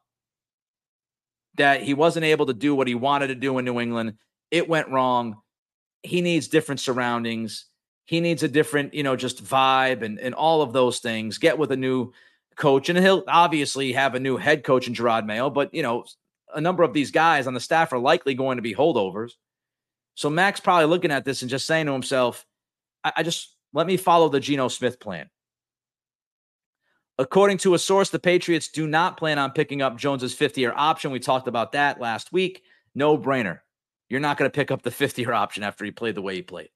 That 1.56 1.82
he 1.82 1.94
wasn't 1.94 2.24
able 2.24 2.46
to 2.46 2.54
do 2.54 2.74
what 2.74 2.86
he 2.86 2.94
wanted 2.94 3.28
to 3.28 3.34
do 3.34 3.58
in 3.58 3.64
New 3.64 3.80
England. 3.80 4.14
It 4.50 4.68
went 4.68 4.88
wrong. 4.88 5.36
He 6.02 6.20
needs 6.20 6.48
different 6.48 6.80
surroundings. 6.80 7.66
He 8.04 8.20
needs 8.20 8.42
a 8.42 8.48
different, 8.48 8.94
you 8.94 9.02
know, 9.02 9.16
just 9.16 9.44
vibe 9.44 10.02
and, 10.02 10.18
and 10.18 10.34
all 10.34 10.62
of 10.62 10.72
those 10.72 11.00
things. 11.00 11.38
Get 11.38 11.58
with 11.58 11.72
a 11.72 11.76
new 11.76 12.12
coach. 12.56 12.88
And 12.88 12.98
he'll 12.98 13.24
obviously 13.28 13.92
have 13.92 14.14
a 14.14 14.20
new 14.20 14.36
head 14.36 14.64
coach 14.64 14.88
in 14.88 14.94
Jerod 14.94 15.26
Mayo, 15.26 15.50
but, 15.50 15.74
you 15.74 15.82
know, 15.82 16.04
a 16.54 16.60
number 16.60 16.82
of 16.82 16.94
these 16.94 17.10
guys 17.10 17.46
on 17.46 17.54
the 17.54 17.60
staff 17.60 17.92
are 17.92 17.98
likely 17.98 18.34
going 18.34 18.56
to 18.56 18.62
be 18.62 18.74
holdovers. 18.74 19.32
So 20.14 20.30
Mac's 20.30 20.60
probably 20.60 20.86
looking 20.86 21.10
at 21.12 21.24
this 21.24 21.42
and 21.42 21.50
just 21.50 21.66
saying 21.66 21.86
to 21.86 21.92
himself, 21.92 22.46
I, 23.04 23.12
I 23.16 23.22
just 23.22 23.54
let 23.72 23.86
me 23.86 23.96
follow 23.96 24.28
the 24.28 24.40
Geno 24.40 24.68
Smith 24.68 24.98
plan. 24.98 25.28
According 27.18 27.58
to 27.58 27.74
a 27.74 27.78
source, 27.78 28.10
the 28.10 28.18
Patriots 28.18 28.68
do 28.68 28.86
not 28.86 29.16
plan 29.16 29.38
on 29.38 29.50
picking 29.50 29.82
up 29.82 29.98
Jones's 29.98 30.34
fifth 30.34 30.56
year 30.56 30.72
option. 30.74 31.10
We 31.10 31.20
talked 31.20 31.48
about 31.48 31.72
that 31.72 32.00
last 32.00 32.32
week. 32.32 32.62
No 32.94 33.18
brainer. 33.18 33.60
You're 34.08 34.20
not 34.20 34.38
going 34.38 34.50
to 34.50 34.54
pick 34.54 34.70
up 34.70 34.82
the 34.82 34.90
fifth 34.90 35.18
year 35.18 35.32
option 35.32 35.62
after 35.62 35.84
he 35.84 35.90
played 35.90 36.14
the 36.14 36.22
way 36.22 36.36
he 36.36 36.42
played. 36.42 36.70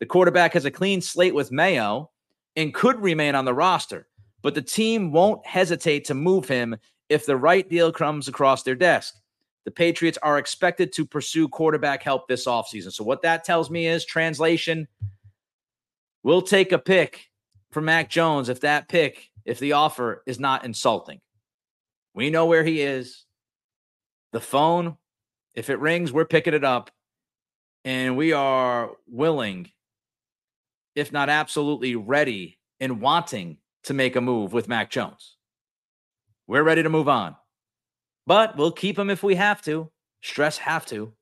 The 0.00 0.06
quarterback 0.06 0.52
has 0.52 0.64
a 0.64 0.70
clean 0.70 1.00
slate 1.00 1.34
with 1.34 1.52
Mayo 1.52 2.10
and 2.54 2.74
could 2.74 3.00
remain 3.00 3.34
on 3.34 3.44
the 3.44 3.54
roster, 3.54 4.08
but 4.42 4.54
the 4.54 4.62
team 4.62 5.12
won't 5.12 5.44
hesitate 5.46 6.04
to 6.06 6.14
move 6.14 6.48
him 6.48 6.76
if 7.08 7.26
the 7.26 7.36
right 7.36 7.68
deal 7.68 7.92
comes 7.92 8.28
across 8.28 8.62
their 8.62 8.74
desk. 8.74 9.14
The 9.64 9.70
Patriots 9.72 10.18
are 10.22 10.38
expected 10.38 10.92
to 10.92 11.04
pursue 11.04 11.48
quarterback 11.48 12.02
help 12.02 12.28
this 12.28 12.46
offseason. 12.46 12.92
So, 12.92 13.02
what 13.02 13.22
that 13.22 13.42
tells 13.42 13.68
me 13.68 13.88
is 13.88 14.04
translation, 14.04 14.86
we'll 16.22 16.42
take 16.42 16.70
a 16.70 16.78
pick 16.78 17.26
for 17.72 17.80
Mac 17.80 18.08
Jones 18.08 18.48
if 18.48 18.60
that 18.60 18.88
pick 18.88 19.28
if 19.44 19.58
the 19.58 19.72
offer 19.72 20.22
is 20.24 20.38
not 20.38 20.64
insulting. 20.64 21.20
We 22.14 22.30
know 22.30 22.46
where 22.46 22.64
he 22.64 22.80
is. 22.80 23.24
The 24.32 24.40
phone, 24.40 24.96
if 25.56 25.70
it 25.70 25.80
rings, 25.80 26.12
we're 26.12 26.26
picking 26.26 26.54
it 26.54 26.62
up. 26.62 26.90
And 27.84 28.16
we 28.16 28.32
are 28.32 28.90
willing, 29.08 29.70
if 30.94 31.12
not 31.12 31.28
absolutely 31.28 31.96
ready 31.96 32.58
and 32.78 33.00
wanting 33.00 33.58
to 33.84 33.94
make 33.94 34.16
a 34.16 34.20
move 34.20 34.52
with 34.52 34.68
Mac 34.68 34.90
Jones. 34.90 35.36
We're 36.46 36.62
ready 36.62 36.82
to 36.82 36.88
move 36.88 37.08
on. 37.08 37.36
But 38.26 38.56
we'll 38.56 38.72
keep 38.72 38.98
him 38.98 39.08
if 39.08 39.22
we 39.22 39.36
have 39.36 39.62
to. 39.62 39.90
Stress 40.22 40.58
have 40.58 40.84
to. 40.86 41.12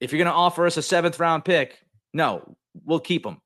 If 0.00 0.12
you're 0.12 0.22
going 0.22 0.32
to 0.32 0.38
offer 0.38 0.66
us 0.66 0.76
a 0.76 0.82
seventh 0.82 1.20
round 1.20 1.44
pick, 1.44 1.78
no, 2.14 2.56
we'll 2.84 3.00
keep 3.00 3.26
him 3.26 3.40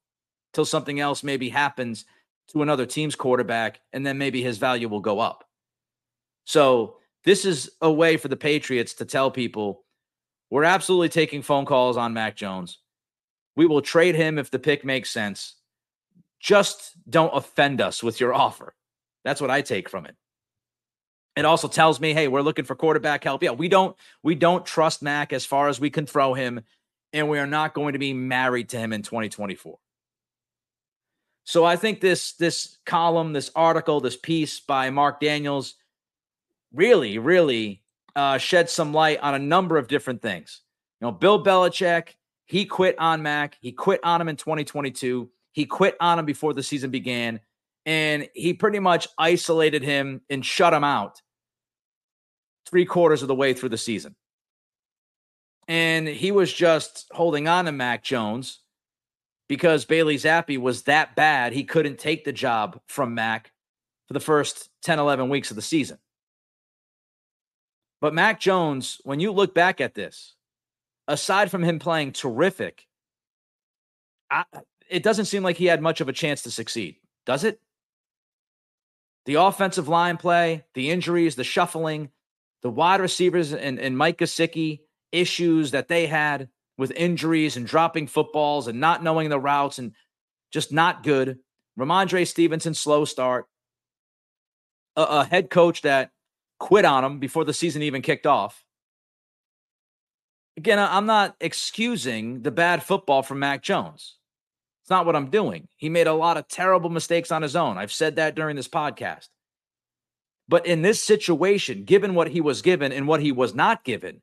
till 0.52 0.64
something 0.64 1.00
else 1.00 1.22
maybe 1.22 1.48
happens 1.48 2.04
to 2.48 2.62
another 2.62 2.86
team's 2.86 3.16
quarterback, 3.16 3.80
and 3.92 4.06
then 4.06 4.18
maybe 4.18 4.42
his 4.42 4.58
value 4.58 4.88
will 4.88 5.00
go 5.00 5.18
up. 5.18 5.44
So, 6.44 6.98
this 7.24 7.44
is 7.44 7.70
a 7.80 7.90
way 7.90 8.16
for 8.16 8.28
the 8.28 8.36
Patriots 8.36 8.94
to 8.94 9.04
tell 9.04 9.32
people 9.32 9.84
we're 10.50 10.64
absolutely 10.64 11.08
taking 11.08 11.42
phone 11.42 11.64
calls 11.64 11.96
on 11.96 12.14
Mac 12.14 12.36
Jones. 12.36 12.78
We 13.56 13.66
will 13.66 13.82
trade 13.82 14.14
him 14.14 14.38
if 14.38 14.50
the 14.50 14.58
pick 14.58 14.84
makes 14.84 15.10
sense. 15.10 15.54
Just 16.38 16.92
don't 17.08 17.34
offend 17.34 17.80
us 17.80 18.02
with 18.02 18.20
your 18.20 18.34
offer. 18.44 18.74
That's 19.24 19.40
what 19.40 19.50
I 19.50 19.62
take 19.62 19.88
from 19.88 20.06
it. 20.06 20.14
It 21.36 21.44
also 21.44 21.68
tells 21.68 22.00
me, 22.00 22.14
hey, 22.14 22.28
we're 22.28 22.40
looking 22.40 22.64
for 22.64 22.74
quarterback 22.74 23.24
help. 23.24 23.42
Yeah, 23.42 23.50
we 23.50 23.68
don't 23.68 23.94
we 24.22 24.34
don't 24.34 24.64
trust 24.64 25.02
Mac 25.02 25.32
as 25.32 25.44
far 25.44 25.68
as 25.68 25.78
we 25.78 25.90
can 25.90 26.06
throw 26.06 26.32
him, 26.32 26.62
and 27.12 27.28
we 27.28 27.38
are 27.38 27.46
not 27.46 27.74
going 27.74 27.92
to 27.92 27.98
be 27.98 28.14
married 28.14 28.70
to 28.70 28.78
him 28.78 28.92
in 28.92 29.02
2024. 29.02 29.78
So 31.44 31.64
I 31.64 31.76
think 31.76 32.00
this 32.00 32.32
this 32.32 32.78
column, 32.86 33.34
this 33.34 33.50
article, 33.54 34.00
this 34.00 34.16
piece 34.16 34.60
by 34.60 34.88
Mark 34.88 35.20
Daniels 35.20 35.74
really, 36.72 37.18
really 37.18 37.82
uh, 38.16 38.38
shed 38.38 38.68
some 38.68 38.92
light 38.92 39.20
on 39.20 39.34
a 39.34 39.38
number 39.38 39.76
of 39.76 39.86
different 39.86 40.22
things. 40.22 40.62
You 41.00 41.06
know, 41.06 41.12
Bill 41.12 41.44
Belichick, 41.44 42.14
he 42.46 42.64
quit 42.64 42.98
on 42.98 43.22
Mac. 43.22 43.56
He 43.60 43.70
quit 43.70 44.00
on 44.02 44.20
him 44.20 44.28
in 44.28 44.36
2022. 44.36 45.28
He 45.52 45.66
quit 45.66 45.96
on 46.00 46.18
him 46.18 46.24
before 46.24 46.54
the 46.54 46.62
season 46.62 46.90
began. 46.90 47.40
And 47.84 48.28
he 48.34 48.54
pretty 48.54 48.80
much 48.80 49.06
isolated 49.18 49.82
him 49.82 50.22
and 50.28 50.44
shut 50.44 50.72
him 50.72 50.82
out 50.82 51.20
three 52.68 52.84
quarters 52.84 53.22
of 53.22 53.28
the 53.28 53.34
way 53.34 53.52
through 53.52 53.68
the 53.68 53.78
season. 53.78 54.16
And 55.68 56.08
he 56.08 56.32
was 56.32 56.52
just 56.52 57.06
holding 57.12 57.46
on 57.46 57.66
to 57.66 57.72
Mac 57.72 58.02
Jones 58.02 58.60
because 59.48 59.84
Bailey 59.84 60.16
Zappe 60.16 60.58
was 60.58 60.82
that 60.82 61.14
bad, 61.14 61.52
he 61.52 61.64
couldn't 61.64 61.98
take 61.98 62.24
the 62.24 62.32
job 62.32 62.80
from 62.88 63.14
Mac 63.14 63.52
for 64.08 64.14
the 64.14 64.20
first 64.20 64.70
10, 64.82 64.98
11 64.98 65.28
weeks 65.28 65.50
of 65.50 65.56
the 65.56 65.62
season. 65.62 65.98
But 68.00 68.14
Mac 68.14 68.40
Jones, 68.40 69.00
when 69.04 69.20
you 69.20 69.32
look 69.32 69.54
back 69.54 69.80
at 69.80 69.94
this, 69.94 70.34
aside 71.08 71.50
from 71.50 71.62
him 71.62 71.78
playing 71.78 72.12
terrific, 72.12 72.86
I, 74.30 74.44
it 74.88 75.02
doesn't 75.02 75.24
seem 75.26 75.42
like 75.42 75.56
he 75.56 75.66
had 75.66 75.80
much 75.80 76.00
of 76.00 76.08
a 76.08 76.12
chance 76.12 76.42
to 76.42 76.50
succeed, 76.50 76.96
does 77.24 77.44
it? 77.44 77.60
The 79.24 79.34
offensive 79.34 79.88
line 79.88 80.18
play, 80.18 80.64
the 80.74 80.90
injuries, 80.90 81.34
the 81.34 81.44
shuffling, 81.44 82.10
the 82.62 82.70
wide 82.70 83.00
receivers 83.00 83.52
and, 83.52 83.78
and 83.78 83.96
Mike 83.96 84.18
Gesicki 84.18 84.80
issues 85.12 85.72
that 85.72 85.88
they 85.88 86.06
had 86.06 86.48
with 86.78 86.90
injuries 86.92 87.56
and 87.56 87.66
dropping 87.66 88.06
footballs 88.06 88.68
and 88.68 88.80
not 88.80 89.02
knowing 89.02 89.30
the 89.30 89.40
routes 89.40 89.78
and 89.78 89.92
just 90.52 90.72
not 90.72 91.02
good. 91.02 91.38
Rhamondre 91.78 92.26
Stevenson, 92.26 92.74
slow 92.74 93.04
start. 93.04 93.46
A, 94.96 95.02
a 95.02 95.24
head 95.24 95.50
coach 95.50 95.82
that 95.82 96.10
quit 96.58 96.84
on 96.84 97.04
him 97.04 97.18
before 97.18 97.44
the 97.44 97.54
season 97.54 97.82
even 97.82 98.02
kicked 98.02 98.26
off. 98.26 98.64
Again, 100.56 100.78
I'm 100.78 101.06
not 101.06 101.36
excusing 101.40 102.42
the 102.42 102.50
bad 102.50 102.82
football 102.82 103.22
from 103.22 103.40
Mac 103.40 103.62
Jones. 103.62 104.16
It's 104.82 104.90
not 104.90 105.04
what 105.04 105.16
I'm 105.16 105.30
doing. 105.30 105.68
He 105.76 105.88
made 105.88 106.06
a 106.06 106.14
lot 106.14 106.36
of 106.36 106.48
terrible 106.48 106.90
mistakes 106.90 107.30
on 107.30 107.42
his 107.42 107.56
own. 107.56 107.76
I've 107.76 107.92
said 107.92 108.16
that 108.16 108.34
during 108.34 108.56
this 108.56 108.68
podcast. 108.68 109.28
But 110.48 110.64
in 110.64 110.82
this 110.82 111.02
situation, 111.02 111.84
given 111.84 112.14
what 112.14 112.28
he 112.28 112.40
was 112.40 112.62
given 112.62 112.92
and 112.92 113.08
what 113.08 113.20
he 113.20 113.32
was 113.32 113.54
not 113.54 113.84
given, 113.84 114.22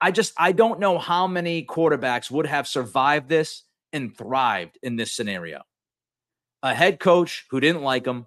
I 0.00 0.12
just 0.12 0.32
I 0.36 0.52
don't 0.52 0.80
know 0.80 0.98
how 0.98 1.26
many 1.26 1.64
quarterbacks 1.64 2.30
would 2.30 2.46
have 2.46 2.68
survived 2.68 3.28
this 3.28 3.64
and 3.92 4.16
thrived 4.16 4.78
in 4.82 4.96
this 4.96 5.12
scenario. 5.12 5.62
A 6.62 6.74
head 6.74 7.00
coach 7.00 7.46
who 7.50 7.60
didn't 7.60 7.82
like 7.82 8.06
him, 8.06 8.26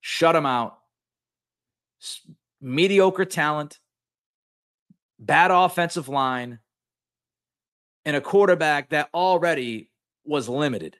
shut 0.00 0.34
him 0.34 0.46
out, 0.46 0.78
mediocre 2.64 3.26
talent, 3.26 3.78
bad 5.18 5.50
offensive 5.50 6.08
line, 6.08 6.60
and 8.06 8.16
a 8.16 8.22
quarterback 8.22 8.88
that 8.88 9.10
already 9.12 9.90
was 10.24 10.48
limited, 10.48 10.96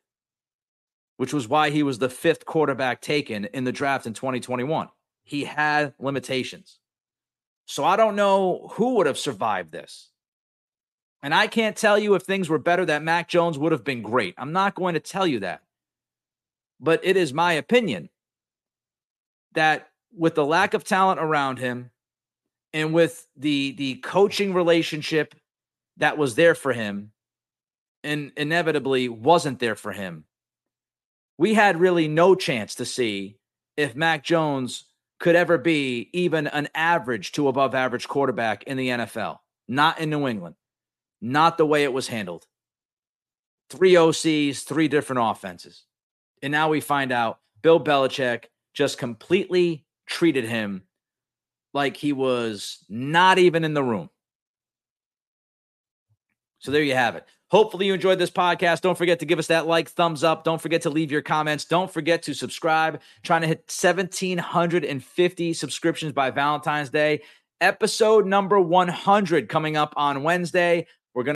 which 1.17 1.33
was 1.33 1.49
why 1.49 1.71
he 1.71 1.83
was 1.83 1.99
the 1.99 2.11
fifth 2.11 2.45
quarterback 2.45 3.01
taken 3.01 3.47
in 3.47 3.65
the 3.65 3.73
draft 3.73 4.07
in 4.07 4.13
2021. 4.13 4.89
He 5.23 5.45
had 5.45 5.95
limitations. 5.99 6.79
So 7.65 7.83
I 7.83 7.97
don't 7.97 8.15
know 8.15 8.69
who 8.75 8.97
would 8.97 9.07
have 9.07 9.19
survived 9.19 9.73
this. 9.73 10.11
And 11.23 11.35
I 11.35 11.47
can't 11.47 11.77
tell 11.77 11.99
you 11.99 12.15
if 12.15 12.23
things 12.23 12.51
were 12.51 12.59
better 12.59 12.85
that 12.85 13.03
Mac 13.03 13.29
Jones 13.29 13.59
would 13.59 13.73
have 13.73 13.85
been 13.85 14.03
great. 14.03 14.35
I'm 14.37 14.53
not 14.53 14.75
going 14.75 14.93
to 14.93 15.01
tell 15.01 15.27
you 15.27 15.41
that. 15.41 15.63
But 16.79 17.01
it 17.03 17.17
is 17.17 17.33
my 17.33 17.55
opinion 17.55 18.11
that 19.55 19.89
with 20.17 20.35
the 20.35 20.45
lack 20.45 20.75
of 20.75 20.85
talent 20.85 21.21
around 21.21 21.59
him 21.59 21.91
and 22.73 22.93
with 22.93 23.27
the 23.37 23.73
the 23.73 23.97
coaching 23.97 24.55
relationship 24.55 25.35
that 25.97 26.19
was 26.19 26.35
there 26.35 26.55
for 26.55 26.73
him 26.73 27.13
and 28.03 28.33
inevitably 28.37 29.09
wasn't 29.09 29.59
there 29.59 29.77
for 29.77 29.93
him, 29.93 30.25
we 31.39 31.55
had 31.55 31.81
really 31.81 32.09
no 32.09 32.35
chance 32.35 32.75
to 32.77 32.85
see 32.85 33.39
if 33.77 33.97
Mac 33.97 34.25
Jones 34.25 34.85
could 35.19 35.37
ever 35.37 35.57
be 35.59 36.11
even 36.13 36.47
an 36.47 36.69
average 36.75 37.33
to 37.33 37.49
above 37.49 37.75
average 37.75 38.09
quarterback 38.09 38.65
in 38.65 38.77
the 38.77 38.89
NFL. 38.89 39.39
Not 39.67 39.99
in 39.99 40.11
New 40.11 40.29
England. 40.29 40.57
Not 41.21 41.57
the 41.57 41.67
way 41.67 41.85
it 41.85 41.93
was 41.93 42.09
handled. 42.09 42.47
Three 43.71 43.95
OCs, 43.95 44.65
three 44.65 44.89
different 44.89 45.23
offenses. 45.23 45.85
And 46.43 46.53
now 46.53 46.69
we 46.69 46.81
find 46.81 47.11
out 47.11 47.39
Bill 47.63 47.83
Belichick 47.83 48.45
just 48.75 48.99
completely 48.99 49.87
treated 50.07 50.45
him 50.45 50.83
like 51.73 51.97
he 51.97 52.13
was 52.13 52.85
not 52.89 53.39
even 53.39 53.65
in 53.65 53.75
the 53.75 53.83
room. 53.83 54.11
So 56.61 56.71
there 56.71 56.83
you 56.83 56.95
have 56.95 57.17
it. 57.17 57.27
Hopefully, 57.51 57.87
you 57.87 57.95
enjoyed 57.95 58.19
this 58.19 58.31
podcast. 58.31 58.81
Don't 58.81 58.97
forget 58.97 59.21
to 59.21 59.27
give 59.27 59.39
us 59.39 59.49
that 59.49 59.67
like, 59.67 59.89
thumbs 59.89 60.25
up. 60.25 60.45
Don't 60.45 60.61
forget 60.61 60.83
to 60.83 60.91
leave 60.91 61.13
your 61.13 61.23
comments. 61.23 61.67
Don't 61.67 61.93
forget 61.93 62.23
to 62.23 62.35
subscribe. 62.35 63.01
Trying 63.23 63.43
to 63.43 63.47
hit 63.47 63.71
1,750 63.71 65.53
subscriptions 65.53 66.13
by 66.13 66.31
Valentine's 66.31 66.91
Day. 66.91 67.21
Episode 67.61 68.27
number 68.27 68.59
100 68.59 69.49
coming 69.49 69.77
up 69.77 69.95
on 69.97 70.23
Wednesday. 70.23 70.87